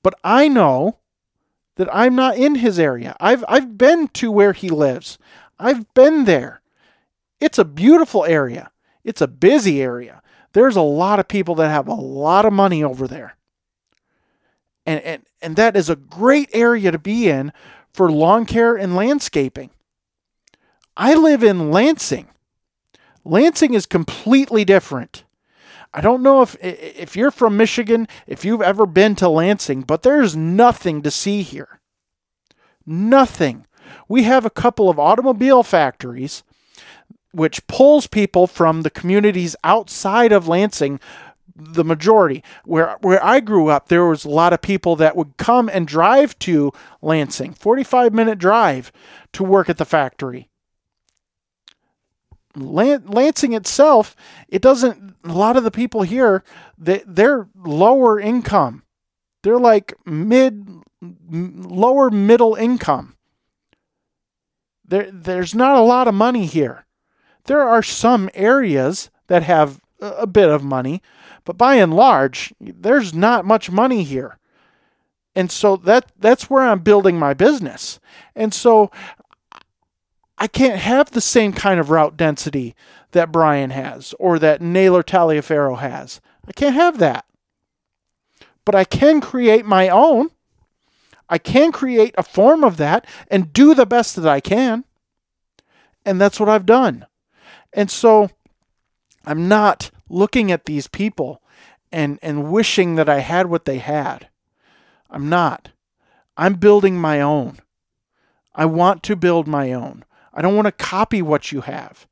But 0.02 0.14
I 0.24 0.48
know 0.48 0.96
that 1.74 1.94
I'm 1.94 2.14
not 2.14 2.38
in 2.38 2.54
his 2.54 2.78
area. 2.78 3.18
I've 3.20 3.44
I've 3.48 3.76
been 3.76 4.08
to 4.14 4.32
where 4.32 4.54
he 4.54 4.70
lives. 4.70 5.18
I've 5.58 5.92
been 5.92 6.24
there. 6.24 6.62
It's 7.38 7.58
a 7.58 7.66
beautiful 7.66 8.24
area. 8.24 8.70
It's 9.06 9.20
a 9.20 9.28
busy 9.28 9.80
area. 9.80 10.20
There's 10.52 10.76
a 10.76 10.82
lot 10.82 11.20
of 11.20 11.28
people 11.28 11.54
that 11.54 11.68
have 11.68 11.86
a 11.86 11.94
lot 11.94 12.44
of 12.44 12.52
money 12.52 12.82
over 12.82 13.06
there. 13.06 13.36
And 14.84 15.00
and, 15.00 15.22
and 15.40 15.56
that 15.56 15.76
is 15.76 15.88
a 15.88 15.96
great 15.96 16.50
area 16.52 16.90
to 16.90 16.98
be 16.98 17.28
in 17.28 17.52
for 17.92 18.10
lawn 18.10 18.46
care 18.46 18.76
and 18.76 18.96
landscaping. 18.96 19.70
I 20.96 21.14
live 21.14 21.44
in 21.44 21.70
Lansing. 21.70 22.26
Lansing 23.24 23.74
is 23.74 23.86
completely 23.86 24.64
different. 24.64 25.24
I 25.94 26.00
don't 26.00 26.22
know 26.22 26.42
if 26.42 26.56
if 26.60 27.16
you're 27.16 27.30
from 27.30 27.56
Michigan, 27.56 28.08
if 28.26 28.44
you've 28.44 28.62
ever 28.62 28.86
been 28.86 29.14
to 29.16 29.28
Lansing, 29.28 29.82
but 29.82 30.02
there's 30.02 30.34
nothing 30.34 31.02
to 31.02 31.12
see 31.12 31.42
here. 31.42 31.80
Nothing. 32.84 33.66
We 34.08 34.24
have 34.24 34.44
a 34.44 34.50
couple 34.50 34.90
of 34.90 34.98
automobile 34.98 35.62
factories 35.62 36.42
which 37.36 37.66
pulls 37.66 38.06
people 38.06 38.46
from 38.46 38.80
the 38.80 38.90
communities 38.90 39.54
outside 39.62 40.32
of 40.32 40.48
Lansing 40.48 40.98
the 41.54 41.84
majority. 41.84 42.42
Where 42.64 42.96
where 43.00 43.22
I 43.24 43.40
grew 43.40 43.68
up, 43.68 43.88
there 43.88 44.06
was 44.06 44.24
a 44.24 44.30
lot 44.30 44.52
of 44.52 44.62
people 44.62 44.96
that 44.96 45.16
would 45.16 45.36
come 45.36 45.68
and 45.68 45.86
drive 45.86 46.38
to 46.40 46.72
Lansing, 47.02 47.52
45 47.52 48.14
minute 48.14 48.38
drive 48.38 48.90
to 49.32 49.44
work 49.44 49.68
at 49.68 49.76
the 49.76 49.84
factory. 49.84 50.48
Lansing 52.54 53.52
itself, 53.52 54.16
it 54.48 54.62
doesn't. 54.62 55.14
A 55.24 55.32
lot 55.32 55.58
of 55.58 55.64
the 55.64 55.70
people 55.70 56.02
here, 56.02 56.42
they, 56.78 57.02
they're 57.06 57.48
lower 57.54 58.18
income. 58.18 58.82
They're 59.42 59.58
like 59.58 59.92
mid, 60.06 60.66
lower 61.02 62.10
middle 62.10 62.54
income. 62.54 63.16
There, 64.88 65.10
there's 65.12 65.54
not 65.54 65.76
a 65.76 65.82
lot 65.82 66.08
of 66.08 66.14
money 66.14 66.46
here. 66.46 66.85
There 67.46 67.62
are 67.62 67.82
some 67.82 68.28
areas 68.34 69.10
that 69.28 69.42
have 69.42 69.80
a 70.00 70.26
bit 70.26 70.48
of 70.48 70.62
money, 70.62 71.02
but 71.44 71.56
by 71.56 71.76
and 71.76 71.94
large, 71.94 72.52
there's 72.60 73.14
not 73.14 73.44
much 73.44 73.70
money 73.70 74.02
here. 74.02 74.38
And 75.34 75.50
so 75.50 75.76
that 75.76 76.12
that's 76.18 76.48
where 76.48 76.62
I'm 76.62 76.80
building 76.80 77.18
my 77.18 77.34
business. 77.34 78.00
And 78.34 78.54
so 78.54 78.90
I 80.38 80.46
can't 80.46 80.80
have 80.80 81.10
the 81.10 81.20
same 81.20 81.52
kind 81.52 81.80
of 81.80 81.90
route 81.90 82.16
density 82.16 82.74
that 83.12 83.32
Brian 83.32 83.70
has 83.70 84.14
or 84.18 84.38
that 84.38 84.60
Naylor 84.60 85.02
Taliaferro 85.02 85.78
has. 85.78 86.20
I 86.48 86.52
can't 86.52 86.74
have 86.74 86.98
that. 86.98 87.24
But 88.64 88.74
I 88.74 88.84
can 88.84 89.20
create 89.20 89.64
my 89.64 89.88
own. 89.88 90.30
I 91.28 91.38
can 91.38 91.72
create 91.72 92.14
a 92.18 92.22
form 92.22 92.64
of 92.64 92.76
that 92.76 93.06
and 93.28 93.52
do 93.52 93.74
the 93.74 93.86
best 93.86 94.16
that 94.16 94.26
I 94.26 94.40
can. 94.40 94.84
And 96.04 96.20
that's 96.20 96.38
what 96.38 96.48
I've 96.48 96.66
done. 96.66 97.06
And 97.76 97.90
so 97.90 98.30
I'm 99.26 99.46
not 99.46 99.90
looking 100.08 100.50
at 100.50 100.64
these 100.64 100.88
people 100.88 101.42
and, 101.92 102.18
and 102.22 102.50
wishing 102.50 102.94
that 102.94 103.08
I 103.08 103.20
had 103.20 103.46
what 103.46 103.66
they 103.66 103.78
had. 103.78 104.28
I'm 105.10 105.28
not. 105.28 105.68
I'm 106.36 106.54
building 106.54 106.98
my 106.98 107.20
own. 107.20 107.58
I 108.54 108.64
want 108.64 109.02
to 109.04 109.14
build 109.14 109.46
my 109.46 109.72
own. 109.72 110.04
I 110.32 110.40
don't 110.40 110.56
want 110.56 110.66
to 110.66 110.72
copy 110.72 111.20
what 111.20 111.52
you 111.52 111.60
have. 111.60 112.06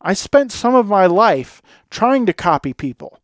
I 0.00 0.12
spent 0.12 0.52
some 0.52 0.74
of 0.74 0.88
my 0.88 1.06
life 1.06 1.62
trying 1.90 2.26
to 2.26 2.32
copy 2.34 2.74
people. 2.74 3.18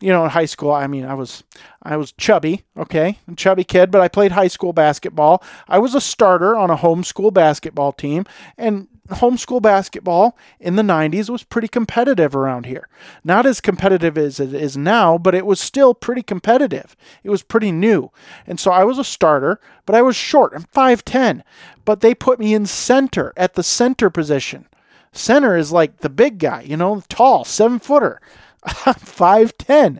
You 0.00 0.10
know, 0.10 0.24
in 0.24 0.30
high 0.30 0.44
school, 0.44 0.72
I 0.72 0.86
mean, 0.86 1.04
I 1.04 1.14
was 1.14 1.44
I 1.82 1.96
was 1.96 2.12
chubby, 2.12 2.64
okay, 2.76 3.18
chubby 3.36 3.64
kid, 3.64 3.90
but 3.90 4.00
I 4.00 4.08
played 4.08 4.32
high 4.32 4.48
school 4.48 4.72
basketball. 4.72 5.42
I 5.68 5.78
was 5.78 5.94
a 5.94 6.00
starter 6.00 6.56
on 6.56 6.70
a 6.70 6.76
homeschool 6.76 7.32
basketball 7.32 7.92
team, 7.92 8.24
and 8.58 8.88
homeschool 9.08 9.60
basketball 9.60 10.36
in 10.58 10.76
the 10.76 10.82
90s 10.82 11.28
was 11.28 11.42
pretty 11.42 11.68
competitive 11.68 12.34
around 12.34 12.66
here. 12.66 12.88
Not 13.22 13.44
as 13.44 13.60
competitive 13.60 14.16
as 14.16 14.40
it 14.40 14.54
is 14.54 14.76
now, 14.76 15.18
but 15.18 15.34
it 15.34 15.44
was 15.44 15.60
still 15.60 15.92
pretty 15.94 16.22
competitive. 16.22 16.96
It 17.22 17.30
was 17.30 17.42
pretty 17.42 17.70
new. 17.70 18.10
And 18.46 18.58
so 18.58 18.70
I 18.70 18.84
was 18.84 18.98
a 18.98 19.04
starter, 19.04 19.60
but 19.84 19.94
I 19.94 20.02
was 20.02 20.16
short. 20.16 20.52
I'm 20.54 20.64
5'10. 20.64 21.42
But 21.84 22.00
they 22.00 22.14
put 22.14 22.38
me 22.38 22.54
in 22.54 22.66
center 22.66 23.32
at 23.36 23.54
the 23.54 23.62
center 23.62 24.08
position. 24.08 24.66
Center 25.12 25.56
is 25.56 25.70
like 25.70 25.98
the 25.98 26.08
big 26.08 26.38
guy, 26.38 26.62
you 26.62 26.76
know, 26.76 27.02
tall, 27.08 27.44
seven 27.44 27.78
footer. 27.78 28.20
I'm 28.86 28.94
5'10. 28.94 29.98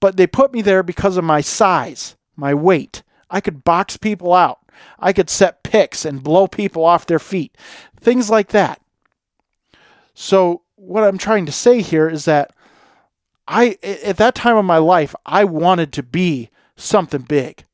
But 0.00 0.16
they 0.16 0.26
put 0.26 0.52
me 0.52 0.62
there 0.62 0.82
because 0.82 1.16
of 1.16 1.24
my 1.24 1.40
size, 1.40 2.16
my 2.36 2.54
weight. 2.54 3.02
I 3.30 3.40
could 3.40 3.64
box 3.64 3.96
people 3.96 4.32
out. 4.32 4.58
I 4.98 5.12
could 5.12 5.30
set 5.30 5.62
picks 5.62 6.04
and 6.04 6.22
blow 6.22 6.46
people 6.46 6.84
off 6.84 7.06
their 7.06 7.18
feet. 7.18 7.56
Things 8.00 8.30
like 8.30 8.48
that. 8.48 8.80
So, 10.14 10.62
what 10.76 11.04
I'm 11.04 11.18
trying 11.18 11.46
to 11.46 11.52
say 11.52 11.82
here 11.82 12.08
is 12.08 12.24
that 12.24 12.52
I, 13.46 13.78
at 13.82 14.16
that 14.16 14.34
time 14.34 14.56
of 14.56 14.64
my 14.64 14.78
life, 14.78 15.14
I 15.26 15.44
wanted 15.44 15.92
to 15.94 16.02
be 16.02 16.50
something 16.76 17.22
big. 17.22 17.64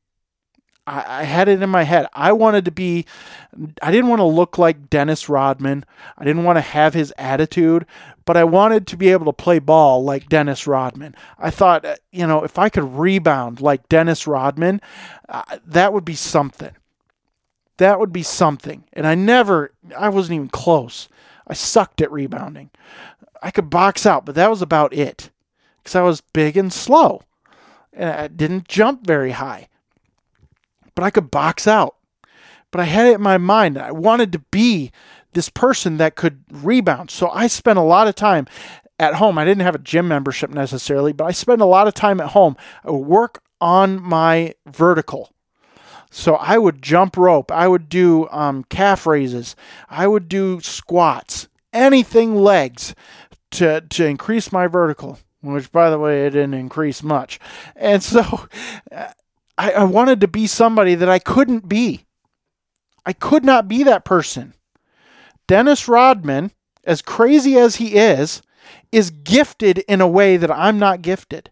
I, 0.87 1.19
I 1.19 1.23
had 1.23 1.49
it 1.49 1.61
in 1.61 1.69
my 1.69 1.83
head. 1.83 2.07
I 2.13 2.31
wanted 2.31 2.65
to 2.65 2.71
be, 2.71 3.05
I 3.81 3.91
didn't 3.91 4.09
want 4.09 4.21
to 4.21 4.25
look 4.25 4.57
like 4.57 4.89
Dennis 4.89 5.27
Rodman. 5.27 5.85
I 6.17 6.23
didn't 6.23 6.45
want 6.45 6.57
to 6.57 6.61
have 6.61 6.93
his 6.93 7.13
attitude, 7.17 7.85
but 8.25 8.37
I 8.37 8.45
wanted 8.45 8.87
to 8.87 8.97
be 8.97 9.09
able 9.09 9.25
to 9.25 9.33
play 9.33 9.59
ball 9.59 10.03
like 10.03 10.29
Dennis 10.29 10.65
Rodman. 10.65 11.13
I 11.37 11.51
thought, 11.51 11.85
you 12.11 12.25
know, 12.25 12.43
if 12.43 12.57
I 12.57 12.69
could 12.69 12.97
rebound 12.97 13.59
like 13.61 13.89
Dennis 13.89 14.25
Rodman, 14.25 14.81
uh, 15.27 15.57
that 15.65 15.91
would 15.91 16.05
be 16.05 16.15
something. 16.15 16.71
That 17.77 17.99
would 17.99 18.13
be 18.13 18.23
something. 18.23 18.85
And 18.93 19.05
I 19.05 19.13
never, 19.13 19.73
I 19.95 20.09
wasn't 20.09 20.35
even 20.35 20.47
close. 20.47 21.09
I 21.45 21.53
sucked 21.53 22.01
at 22.01 22.11
rebounding. 22.11 22.71
I 23.43 23.51
could 23.51 23.69
box 23.69 24.05
out, 24.05 24.25
but 24.25 24.35
that 24.35 24.49
was 24.49 24.61
about 24.61 24.93
it 24.93 25.29
because 25.83 25.95
I 25.95 26.01
was 26.01 26.21
big 26.21 26.57
and 26.57 26.73
slow. 26.73 27.21
And 27.93 28.09
I 28.09 28.27
didn't 28.27 28.67
jump 28.67 29.05
very 29.05 29.31
high. 29.31 29.67
But 30.97 31.03
I 31.03 31.11
could 31.11 31.29
box 31.29 31.67
out. 31.67 31.95
But 32.71 32.81
I 32.81 32.85
had 32.85 33.05
it 33.05 33.15
in 33.15 33.21
my 33.21 33.37
mind. 33.37 33.77
I 33.77 33.91
wanted 33.91 34.31
to 34.31 34.39
be 34.39 34.91
this 35.33 35.47
person 35.47 35.97
that 35.97 36.15
could 36.15 36.43
rebound. 36.51 37.11
So 37.11 37.29
I 37.29 37.45
spent 37.45 37.77
a 37.77 37.83
lot 37.83 38.07
of 38.07 38.15
time 38.15 38.47
at 38.97 39.13
home. 39.13 39.37
I 39.37 39.45
didn't 39.45 39.61
have 39.61 39.75
a 39.75 39.79
gym 39.79 40.07
membership 40.07 40.49
necessarily, 40.49 41.13
but 41.13 41.25
I 41.25 41.31
spent 41.31 41.61
a 41.61 41.65
lot 41.65 41.87
of 41.87 41.93
time 41.93 42.19
at 42.19 42.29
home. 42.29 42.57
I 42.83 42.89
would 42.89 43.05
work 43.05 43.43
on 43.61 44.01
my 44.01 44.55
vertical. 44.65 45.31
So 46.09 46.33
I 46.33 46.57
would 46.57 46.81
jump 46.81 47.15
rope. 47.15 47.51
I 47.51 47.67
would 47.67 47.89
do 47.89 48.27
um, 48.31 48.63
calf 48.63 49.05
raises. 49.05 49.55
I 49.91 50.07
would 50.07 50.27
do 50.27 50.59
squats. 50.61 51.47
anything 51.71 52.35
legs 52.35 52.95
to 53.51 53.81
to 53.81 54.03
increase 54.03 54.51
my 54.51 54.65
vertical, 54.65 55.19
which 55.41 55.71
by 55.71 55.91
the 55.91 55.99
way 55.99 56.25
it 56.25 56.31
didn't 56.31 56.55
increase 56.55 57.03
much. 57.03 57.39
And 57.75 58.01
so 58.01 58.47
I, 59.57 59.71
I 59.71 59.83
wanted 59.83 60.21
to 60.21 60.27
be 60.27 60.47
somebody 60.47 60.95
that 60.95 61.09
I 61.09 61.19
couldn't 61.19 61.67
be. 61.67 62.05
I 63.05 63.13
could 63.13 63.43
not 63.43 63.67
be 63.67 63.83
that 63.83 64.05
person. 64.05 64.53
Dennis 65.47 65.87
Rodman, 65.87 66.51
as 66.83 67.01
crazy 67.01 67.57
as 67.57 67.77
he 67.77 67.95
is, 67.95 68.41
is 68.91 69.09
gifted 69.09 69.79
in 69.79 70.01
a 70.01 70.07
way 70.07 70.37
that 70.37 70.51
I'm 70.51 70.77
not 70.77 71.01
gifted. 71.01 71.49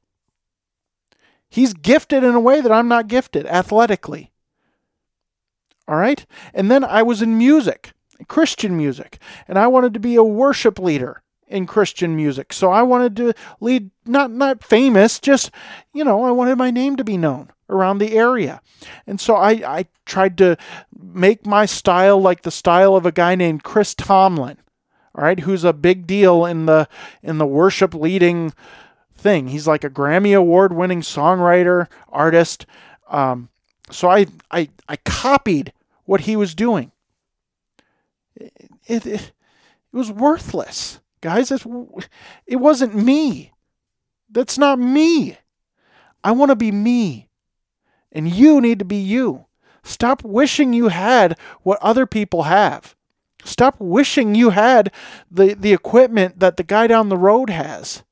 He's 1.49 1.73
gifted 1.73 2.23
in 2.23 2.35
a 2.35 2.39
way 2.39 2.61
that 2.61 2.71
I'm 2.71 2.87
not 2.87 3.07
gifted 3.07 3.45
athletically. 3.47 4.31
All 5.87 5.95
right? 5.95 6.25
And 6.53 6.69
then 6.69 6.83
I 6.83 7.03
was 7.03 7.21
in 7.21 7.37
music, 7.37 7.93
Christian 8.27 8.75
music, 8.75 9.19
and 9.47 9.57
I 9.57 9.67
wanted 9.67 9.93
to 9.93 9.99
be 9.99 10.15
a 10.15 10.23
worship 10.23 10.77
leader 10.77 11.21
in 11.47 11.67
Christian 11.67 12.15
music. 12.15 12.51
So 12.51 12.71
I 12.71 12.81
wanted 12.81 13.15
to 13.17 13.33
lead 13.61 13.91
not 14.05 14.31
not 14.31 14.63
famous, 14.63 15.19
just 15.19 15.51
you 15.93 16.03
know, 16.03 16.25
I 16.25 16.31
wanted 16.31 16.57
my 16.57 16.71
name 16.71 16.95
to 16.97 17.03
be 17.03 17.17
known 17.17 17.51
around 17.69 17.97
the 17.97 18.13
area. 18.13 18.62
And 19.08 19.19
so 19.19 19.36
I, 19.36 19.51
I 19.51 19.86
tried 20.06 20.38
to 20.39 20.58
make 20.97 21.45
my 21.45 21.65
style 21.65 22.21
like 22.21 22.43
the 22.43 22.51
style 22.51 22.95
of 22.95 23.06
a 23.06 23.12
guy 23.12 23.36
named 23.36 23.63
Chris 23.63 23.93
Tomlin, 23.93 24.58
all 25.15 25.23
right, 25.23 25.39
who's 25.41 25.63
a 25.63 25.73
big 25.73 26.06
deal 26.06 26.45
in 26.45 26.65
the 26.65 26.88
in 27.23 27.38
the 27.38 27.45
worship 27.45 27.93
leading 27.93 28.54
thing. 29.15 29.47
He's 29.47 29.67
like 29.67 29.84
a 29.84 29.89
Grammy 29.89 30.38
award 30.38 30.73
winning 30.73 31.01
songwriter, 31.01 31.88
artist. 32.10 32.65
Um, 33.10 33.49
so 33.89 34.10
I, 34.10 34.28
I 34.51 34.69
I 34.88 34.97
copied 34.97 35.73
what 36.06 36.21
he 36.21 36.36
was 36.36 36.54
doing. 36.54 36.91
It, 38.36 38.51
it, 38.86 39.06
it 39.06 39.32
was 39.91 40.12
worthless, 40.12 40.99
guys. 41.21 41.51
It, 41.51 41.65
it 42.45 42.58
wasn't 42.58 42.95
me. 42.95 43.54
That's 44.30 44.58
not 44.58 44.78
me. 44.78 45.38
I 46.23 46.32
want 46.32 46.49
to 46.49 46.56
be 46.56 46.71
me. 46.71 47.24
And 48.15 48.34
you 48.34 48.62
need 48.62 48.80
to 48.80 48.86
be 48.86 48.95
you. 48.95 49.45
Stop 49.84 50.23
wishing 50.23 50.73
you 50.73 50.88
had 50.88 51.38
what 51.62 51.78
other 51.82 52.06
people 52.08 52.43
have. 52.43 52.95
Stop 53.43 53.75
wishing 53.78 54.34
you 54.34 54.51
had 54.51 54.91
the, 55.30 55.54
the 55.54 55.73
equipment 55.73 56.39
that 56.39 56.58
the 56.58 56.63
guy 56.63 56.88
down 56.88 57.10
the 57.10 57.17
road 57.17 57.49
has. 57.51 58.04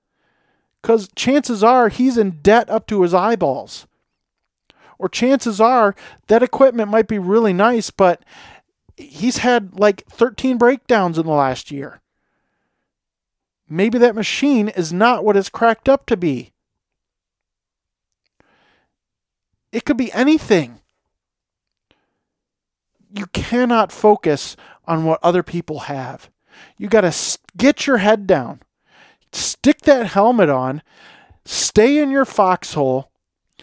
Because 0.82 1.10
chances 1.16 1.64
are 1.64 1.88
he's 1.88 2.18
in 2.18 2.42
debt 2.42 2.70
up 2.70 2.86
to 2.88 3.02
his 3.02 3.14
eyeballs. 3.14 3.88
Or 5.00 5.10
chances 5.10 5.60
are 5.60 5.96
that 6.28 6.44
equipment 6.44 6.92
might 6.92 7.08
be 7.08 7.18
really 7.18 7.54
nice, 7.54 7.90
but 7.90 8.24
he's 8.98 9.38
had 9.38 9.80
like 9.80 10.06
13 10.10 10.58
breakdowns 10.58 11.18
in 11.18 11.26
the 11.26 11.32
last 11.32 11.72
year. 11.72 12.02
Maybe 13.70 13.98
that 13.98 14.16
machine 14.16 14.68
is 14.68 14.94
not 14.94 15.26
what 15.26 15.38
it's 15.38 15.50
cracked 15.50 15.90
up 15.90 16.06
to 16.08 16.18
be. 16.18 16.53
It 19.74 19.86
could 19.86 19.98
be 19.98 20.14
anything. 20.14 20.82
You 23.10 23.26
cannot 23.34 23.92
focus 23.92 24.56
on 24.86 25.04
what 25.04 25.20
other 25.24 25.42
people 25.42 25.80
have. 25.82 26.30
You 26.78 26.88
got 26.88 27.02
to 27.02 27.40
get 27.58 27.88
your 27.88 27.98
head 27.98 28.28
down, 28.28 28.62
stick 29.32 29.82
that 29.82 30.08
helmet 30.08 30.50
on, 30.50 30.84
stay 31.44 31.98
in 31.98 32.12
your 32.12 32.24
foxhole, 32.24 33.10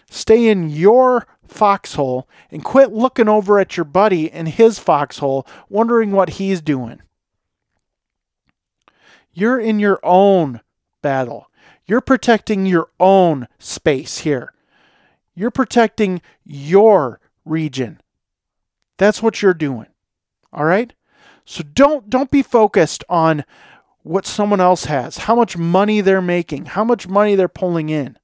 stay 0.09 0.49
in 0.49 0.69
your 0.69 1.27
foxhole, 1.47 2.27
and 2.51 2.61
quit 2.61 2.91
looking 2.91 3.29
over 3.29 3.57
at 3.57 3.77
your 3.77 3.85
buddy 3.85 4.29
in 4.29 4.47
his 4.47 4.79
foxhole, 4.79 5.47
wondering 5.69 6.11
what 6.11 6.31
he's 6.31 6.59
doing. 6.59 7.01
You're 9.33 9.59
in 9.59 9.79
your 9.79 10.01
own 10.03 10.59
battle. 11.01 11.47
You're 11.85 12.01
protecting 12.01 12.65
your 12.65 12.89
own 12.99 13.47
space 13.59 14.19
here. 14.19 14.53
You're 15.35 15.51
protecting 15.51 16.21
your 16.43 17.19
region. 17.45 18.01
That's 18.97 19.23
what 19.23 19.41
you're 19.41 19.53
doing. 19.53 19.87
All 20.53 20.65
right? 20.65 20.93
So 21.45 21.63
don't 21.63 22.09
don't 22.09 22.31
be 22.31 22.43
focused 22.43 23.03
on 23.09 23.43
what 24.03 24.25
someone 24.25 24.59
else 24.59 24.85
has, 24.85 25.17
how 25.19 25.35
much 25.35 25.57
money 25.57 26.01
they're 26.01 26.21
making, 26.21 26.65
how 26.65 26.83
much 26.83 27.07
money 27.07 27.35
they're 27.35 27.47
pulling 27.47 27.89
in. 27.89 28.17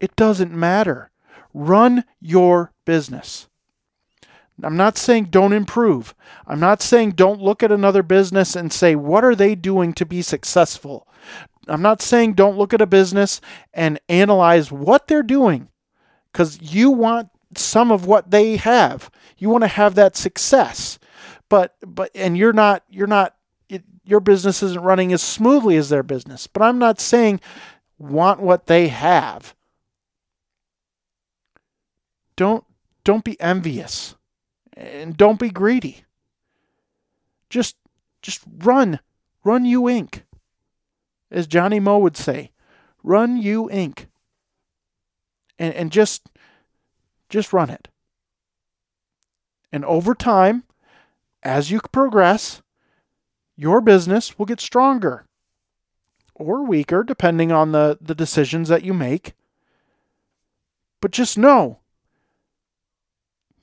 It 0.00 0.16
doesn't 0.16 0.52
matter. 0.52 1.10
Run 1.54 2.04
your 2.20 2.72
business. 2.84 3.48
I'm 4.62 4.76
not 4.76 4.98
saying 4.98 5.26
don't 5.26 5.52
improve. 5.52 6.14
I'm 6.46 6.60
not 6.60 6.82
saying 6.82 7.12
don't 7.12 7.40
look 7.40 7.62
at 7.62 7.72
another 7.72 8.02
business 8.02 8.54
and 8.54 8.72
say, 8.72 8.94
what 8.94 9.24
are 9.24 9.34
they 9.34 9.54
doing 9.54 9.92
to 9.94 10.06
be 10.06 10.22
successful? 10.22 11.06
I'm 11.68 11.82
not 11.82 12.02
saying 12.02 12.34
don't 12.34 12.58
look 12.58 12.74
at 12.74 12.80
a 12.80 12.86
business 12.86 13.40
and 13.72 14.00
analyze 14.08 14.72
what 14.72 15.06
they're 15.06 15.22
doing 15.22 15.68
because 16.32 16.60
you 16.60 16.90
want 16.90 17.28
some 17.56 17.92
of 17.92 18.06
what 18.06 18.30
they 18.30 18.56
have. 18.56 19.10
You 19.38 19.48
want 19.48 19.62
to 19.62 19.68
have 19.68 19.94
that 19.94 20.16
success. 20.16 20.98
But 21.48 21.76
but 21.86 22.10
and 22.14 22.36
you're 22.36 22.52
not 22.52 22.82
you're 22.88 23.06
not 23.06 23.36
it, 23.68 23.84
your 24.04 24.20
business 24.20 24.62
isn't 24.62 24.82
running 24.82 25.12
as 25.12 25.22
smoothly 25.22 25.76
as 25.76 25.88
their 25.88 26.02
business. 26.02 26.46
But 26.46 26.62
I'm 26.62 26.78
not 26.78 27.00
saying 27.00 27.40
want 27.98 28.40
what 28.40 28.66
they 28.66 28.88
have. 28.88 29.54
Don't 32.36 32.64
don't 33.04 33.24
be 33.24 33.40
envious 33.40 34.16
and 34.76 35.16
don't 35.16 35.38
be 35.38 35.50
greedy. 35.50 36.04
Just 37.50 37.76
just 38.20 38.42
run. 38.58 38.98
Run 39.44 39.64
you 39.64 39.82
Inc 39.82 40.22
as 41.32 41.46
Johnny 41.46 41.80
Moe 41.80 41.98
would 41.98 42.16
say, 42.16 42.52
run 43.02 43.36
you 43.36 43.68
Inc. 43.72 44.06
And, 45.58 45.74
and 45.74 45.90
just 45.90 46.28
just 47.28 47.52
run 47.52 47.70
it. 47.70 47.88
And 49.72 49.84
over 49.86 50.14
time, 50.14 50.64
as 51.42 51.70
you 51.70 51.80
progress, 51.90 52.62
your 53.56 53.80
business 53.80 54.38
will 54.38 54.44
get 54.44 54.60
stronger 54.60 55.24
or 56.34 56.66
weaker, 56.66 57.02
depending 57.02 57.50
on 57.50 57.72
the, 57.72 57.96
the 58.00 58.14
decisions 58.14 58.68
that 58.68 58.84
you 58.84 58.92
make. 58.92 59.32
But 61.00 61.10
just 61.10 61.38
know 61.38 61.78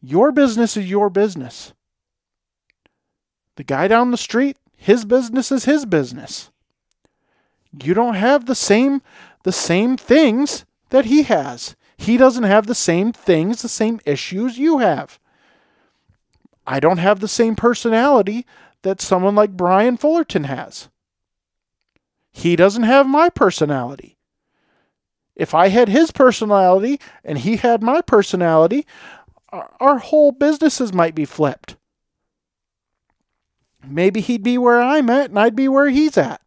your 0.01 0.31
business 0.31 0.75
is 0.75 0.89
your 0.89 1.09
business. 1.09 1.73
The 3.55 3.63
guy 3.63 3.87
down 3.87 4.11
the 4.11 4.17
street, 4.17 4.57
his 4.75 5.05
business 5.05 5.51
is 5.51 5.65
his 5.65 5.85
business 5.85 6.49
you 7.77 7.93
don't 7.93 8.15
have 8.15 8.45
the 8.45 8.55
same 8.55 9.01
the 9.43 9.51
same 9.51 9.95
things 9.95 10.65
that 10.89 11.05
he 11.05 11.23
has. 11.23 11.75
He 11.97 12.17
doesn't 12.17 12.43
have 12.43 12.67
the 12.67 12.75
same 12.75 13.13
things, 13.13 13.61
the 13.61 13.69
same 13.69 13.99
issues 14.05 14.57
you 14.57 14.79
have. 14.79 15.19
I 16.65 16.79
don't 16.79 16.97
have 16.97 17.19
the 17.19 17.27
same 17.27 17.55
personality 17.55 18.45
that 18.83 19.01
someone 19.01 19.35
like 19.35 19.57
Brian 19.57 19.97
Fullerton 19.97 20.45
has. 20.45 20.89
He 22.31 22.55
doesn't 22.55 22.83
have 22.83 23.07
my 23.07 23.29
personality. 23.29 24.17
If 25.35 25.53
I 25.53 25.69
had 25.69 25.89
his 25.89 26.11
personality 26.11 26.99
and 27.23 27.37
he 27.39 27.57
had 27.57 27.81
my 27.81 28.01
personality, 28.01 28.85
our 29.51 29.99
whole 29.99 30.31
businesses 30.31 30.93
might 30.93 31.15
be 31.15 31.25
flipped. 31.25 31.75
Maybe 33.85 34.21
he'd 34.21 34.43
be 34.43 34.57
where 34.57 34.81
I'm 34.81 35.09
at 35.09 35.29
and 35.29 35.39
I'd 35.39 35.55
be 35.55 35.67
where 35.67 35.89
he's 35.89 36.17
at 36.17 36.41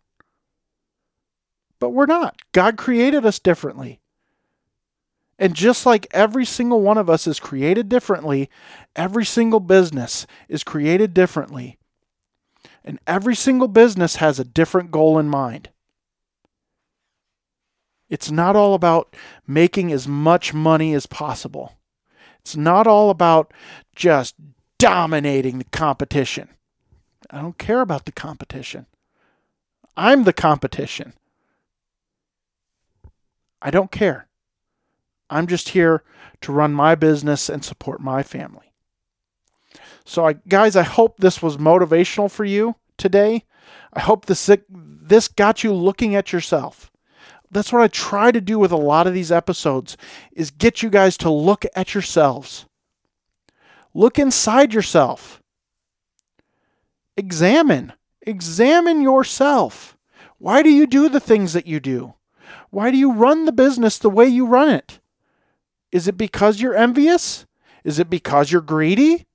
but 1.83 1.90
we're 1.90 2.07
not. 2.07 2.40
God 2.53 2.77
created 2.77 3.27
us 3.27 3.40
differently. 3.40 4.01
And 5.37 5.53
just 5.53 5.85
like 5.85 6.07
every 6.12 6.45
single 6.45 6.81
one 6.81 6.97
of 6.97 7.11
us 7.11 7.27
is 7.27 7.40
created 7.40 7.88
differently, 7.88 8.49
every 8.95 9.25
single 9.25 9.59
business 9.59 10.25
is 10.49 10.62
created 10.62 11.12
differently. 11.12 11.81
And 12.85 13.01
every 13.05 13.35
single 13.35 13.66
business 13.66 14.16
has 14.16 14.38
a 14.38 14.45
different 14.45 14.92
goal 14.92 15.18
in 15.18 15.29
mind. 15.29 15.71
It's 18.09 18.31
not 18.31 18.55
all 18.55 18.75
about 18.75 19.16
making 19.45 19.90
as 19.90 20.07
much 20.07 20.55
money 20.55 20.95
as 20.95 21.07
possible. 21.07 21.73
It's 22.42 22.55
not 22.55 22.87
all 22.87 23.11
about 23.11 23.53
just 23.97 24.37
dominating 24.79 25.59
the 25.59 25.64
competition. 25.64 26.49
I 27.29 27.40
don't 27.40 27.59
care 27.59 27.81
about 27.81 28.05
the 28.05 28.12
competition. 28.12 28.87
I'm 29.97 30.23
the 30.23 30.33
competition. 30.33 31.14
I 33.62 33.70
don't 33.70 33.90
care. 33.90 34.29
I'm 35.31 35.46
just 35.46 35.70
here 35.70 36.03
to 36.42 36.53
run 36.53 36.75
my 36.75 36.94
business 36.94 37.48
and 37.48 37.64
support 37.64 38.01
my 38.01 38.22
family. 38.22 38.72
So, 40.05 40.27
I, 40.27 40.35
guys, 40.48 40.77
I 40.77 40.83
hope 40.83 41.18
this 41.18 41.40
was 41.40 41.57
motivational 41.57 42.31
for 42.31 42.44
you 42.44 42.75
today. 42.98 43.44
I 43.92 44.01
hope 44.01 44.27
this 44.27 44.51
this 44.68 45.29
got 45.29 45.62
you 45.62 45.72
looking 45.72 46.14
at 46.14 46.33
yourself. 46.33 46.90
That's 47.51 47.72
what 47.72 47.83
I 47.83 47.88
try 47.88 48.33
to 48.33 48.40
do 48.40 48.59
with 48.59 48.72
a 48.72 48.77
lot 48.77 49.07
of 49.07 49.14
these 49.14 49.31
episodes 49.31 49.96
is 50.33 50.51
get 50.51 50.83
you 50.83 50.90
guys 50.90 51.16
to 51.18 51.31
look 51.31 51.64
at 51.77 51.94
yourselves. 51.94 52.66
Look 53.94 54.18
inside 54.18 54.72
yourself. 54.72 55.42
Examine. 57.16 57.92
Examine 58.22 59.03
yourself. 59.03 59.98
Why 60.38 60.62
do 60.62 60.70
you 60.70 60.87
do 60.87 61.09
the 61.09 61.20
things 61.20 61.53
that 61.53 61.66
you 61.66 61.79
do? 61.79 62.14
Why 62.73 62.91
do 62.91 62.97
you 62.97 63.13
run 63.13 63.45
the 63.45 63.53
business 63.53 63.99
the 63.99 64.09
way 64.09 64.27
you 64.27 64.47
run 64.47 64.71
it? 64.71 64.99
Is 65.93 66.09
it 66.09 66.17
because 66.17 66.59
you're 66.59 66.75
envious? 66.75 67.45
Is 67.85 67.99
it 67.99 68.09
because 68.09 68.51
you're 68.51 68.63
greedy? 68.63 69.27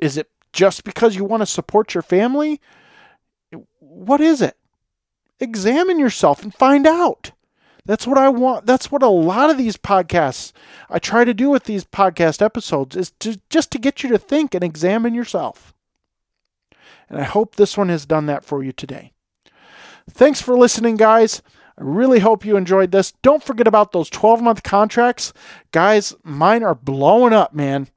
Is 0.00 0.16
it 0.16 0.28
just 0.52 0.82
because 0.82 1.14
you 1.14 1.24
want 1.24 1.42
to 1.42 1.46
support 1.46 1.94
your 1.94 2.02
family? 2.02 2.60
What 3.78 4.20
is 4.20 4.42
it? 4.42 4.56
Examine 5.38 6.00
yourself 6.00 6.42
and 6.42 6.52
find 6.52 6.88
out. 6.88 7.30
That's 7.86 8.04
what 8.04 8.18
I 8.18 8.30
want. 8.30 8.66
That's 8.66 8.90
what 8.90 9.04
a 9.04 9.08
lot 9.08 9.48
of 9.48 9.56
these 9.56 9.76
podcasts 9.76 10.52
I 10.90 10.98
try 10.98 11.24
to 11.24 11.34
do 11.34 11.50
with 11.50 11.64
these 11.64 11.84
podcast 11.84 12.42
episodes 12.42 12.96
is 12.96 13.12
to, 13.20 13.40
just 13.48 13.70
to 13.70 13.78
get 13.78 14.02
you 14.02 14.08
to 14.08 14.18
think 14.18 14.56
and 14.56 14.64
examine 14.64 15.14
yourself. 15.14 15.72
And 17.08 17.20
I 17.20 17.24
hope 17.24 17.54
this 17.54 17.78
one 17.78 17.90
has 17.90 18.06
done 18.06 18.26
that 18.26 18.44
for 18.44 18.64
you 18.64 18.72
today. 18.72 19.12
Thanks 20.10 20.40
for 20.40 20.58
listening, 20.58 20.96
guys. 20.96 21.40
I 21.76 21.82
really 21.82 22.20
hope 22.20 22.44
you 22.44 22.56
enjoyed 22.56 22.92
this. 22.92 23.12
Don't 23.22 23.42
forget 23.42 23.66
about 23.66 23.92
those 23.92 24.08
12 24.08 24.40
month 24.42 24.62
contracts. 24.62 25.32
Guys, 25.72 26.14
mine 26.22 26.62
are 26.62 26.74
blowing 26.74 27.32
up, 27.32 27.52
man. 27.52 27.88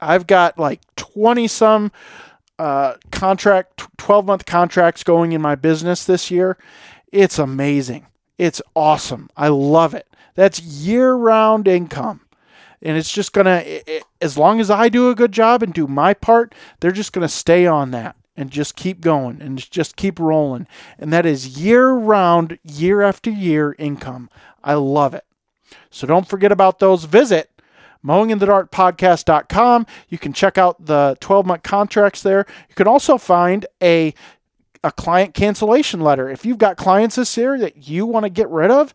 I've 0.00 0.26
got 0.26 0.58
like 0.58 0.80
20 0.96 1.46
some 1.48 1.92
uh, 2.58 2.94
contract, 3.10 3.88
12 3.98 4.24
month 4.24 4.46
contracts 4.46 5.04
going 5.04 5.32
in 5.32 5.42
my 5.42 5.54
business 5.54 6.04
this 6.04 6.30
year. 6.30 6.56
It's 7.12 7.38
amazing. 7.38 8.06
It's 8.38 8.62
awesome. 8.74 9.28
I 9.36 9.48
love 9.48 9.94
it. 9.94 10.06
That's 10.34 10.60
year 10.60 11.12
round 11.12 11.68
income. 11.68 12.22
And 12.80 12.96
it's 12.96 13.12
just 13.12 13.32
going 13.32 13.44
to, 13.44 14.02
as 14.20 14.36
long 14.36 14.58
as 14.58 14.70
I 14.70 14.88
do 14.88 15.10
a 15.10 15.14
good 15.14 15.30
job 15.30 15.62
and 15.62 15.72
do 15.72 15.86
my 15.86 16.14
part, 16.14 16.52
they're 16.80 16.90
just 16.90 17.12
going 17.12 17.22
to 17.22 17.32
stay 17.32 17.64
on 17.66 17.92
that 17.92 18.16
and 18.36 18.50
just 18.50 18.76
keep 18.76 19.00
going 19.00 19.40
and 19.40 19.58
just 19.70 19.96
keep 19.96 20.18
rolling. 20.18 20.66
And 20.98 21.12
that 21.12 21.26
is 21.26 21.58
year 21.58 21.90
round, 21.90 22.58
year 22.62 23.02
after 23.02 23.30
year 23.30 23.74
income. 23.78 24.30
I 24.64 24.74
love 24.74 25.14
it. 25.14 25.24
So 25.90 26.06
don't 26.06 26.28
forget 26.28 26.52
about 26.52 26.78
those. 26.78 27.04
Visit 27.04 27.50
mowinginthedarkpodcast.com. 28.04 29.86
You 30.08 30.18
can 30.18 30.32
check 30.32 30.58
out 30.58 30.86
the 30.86 31.16
12 31.20 31.46
month 31.46 31.62
contracts 31.62 32.22
there. 32.22 32.46
You 32.68 32.74
can 32.74 32.88
also 32.88 33.18
find 33.18 33.66
a 33.82 34.14
a 34.84 34.90
client 34.90 35.32
cancellation 35.32 36.00
letter. 36.00 36.28
If 36.28 36.44
you've 36.44 36.58
got 36.58 36.76
clients 36.76 37.14
this 37.14 37.36
year 37.36 37.56
that 37.58 37.88
you 37.88 38.04
want 38.04 38.24
to 38.24 38.30
get 38.30 38.48
rid 38.48 38.70
of, 38.70 38.92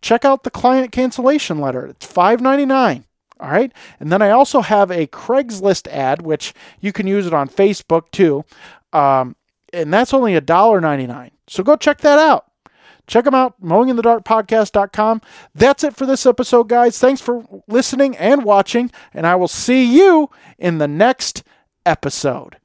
check 0.00 0.24
out 0.24 0.42
the 0.42 0.50
client 0.50 0.90
cancellation 0.90 1.60
letter. 1.60 1.86
It's 1.86 2.06
$5.99. 2.06 3.04
All 3.42 3.50
right. 3.50 3.72
And 3.98 4.12
then 4.12 4.22
I 4.22 4.30
also 4.30 4.60
have 4.60 4.90
a 4.90 5.08
Craigslist 5.08 5.88
ad, 5.88 6.22
which 6.22 6.54
you 6.80 6.92
can 6.92 7.08
use 7.08 7.26
it 7.26 7.34
on 7.34 7.48
Facebook 7.48 8.10
too. 8.12 8.44
Um, 8.92 9.34
and 9.72 9.92
that's 9.92 10.14
only 10.14 10.32
$1.99. 10.40 11.30
So 11.48 11.64
go 11.64 11.76
check 11.76 11.98
that 12.02 12.18
out. 12.18 12.46
Check 13.08 13.24
them 13.24 13.34
out, 13.34 13.60
mowinginthedarkpodcast.com. 13.60 15.22
That's 15.56 15.82
it 15.82 15.96
for 15.96 16.06
this 16.06 16.24
episode, 16.24 16.68
guys. 16.68 16.98
Thanks 17.00 17.20
for 17.20 17.44
listening 17.66 18.16
and 18.16 18.44
watching, 18.44 18.92
and 19.12 19.26
I 19.26 19.34
will 19.34 19.48
see 19.48 19.84
you 19.84 20.30
in 20.56 20.78
the 20.78 20.86
next 20.86 21.42
episode. 21.84 22.58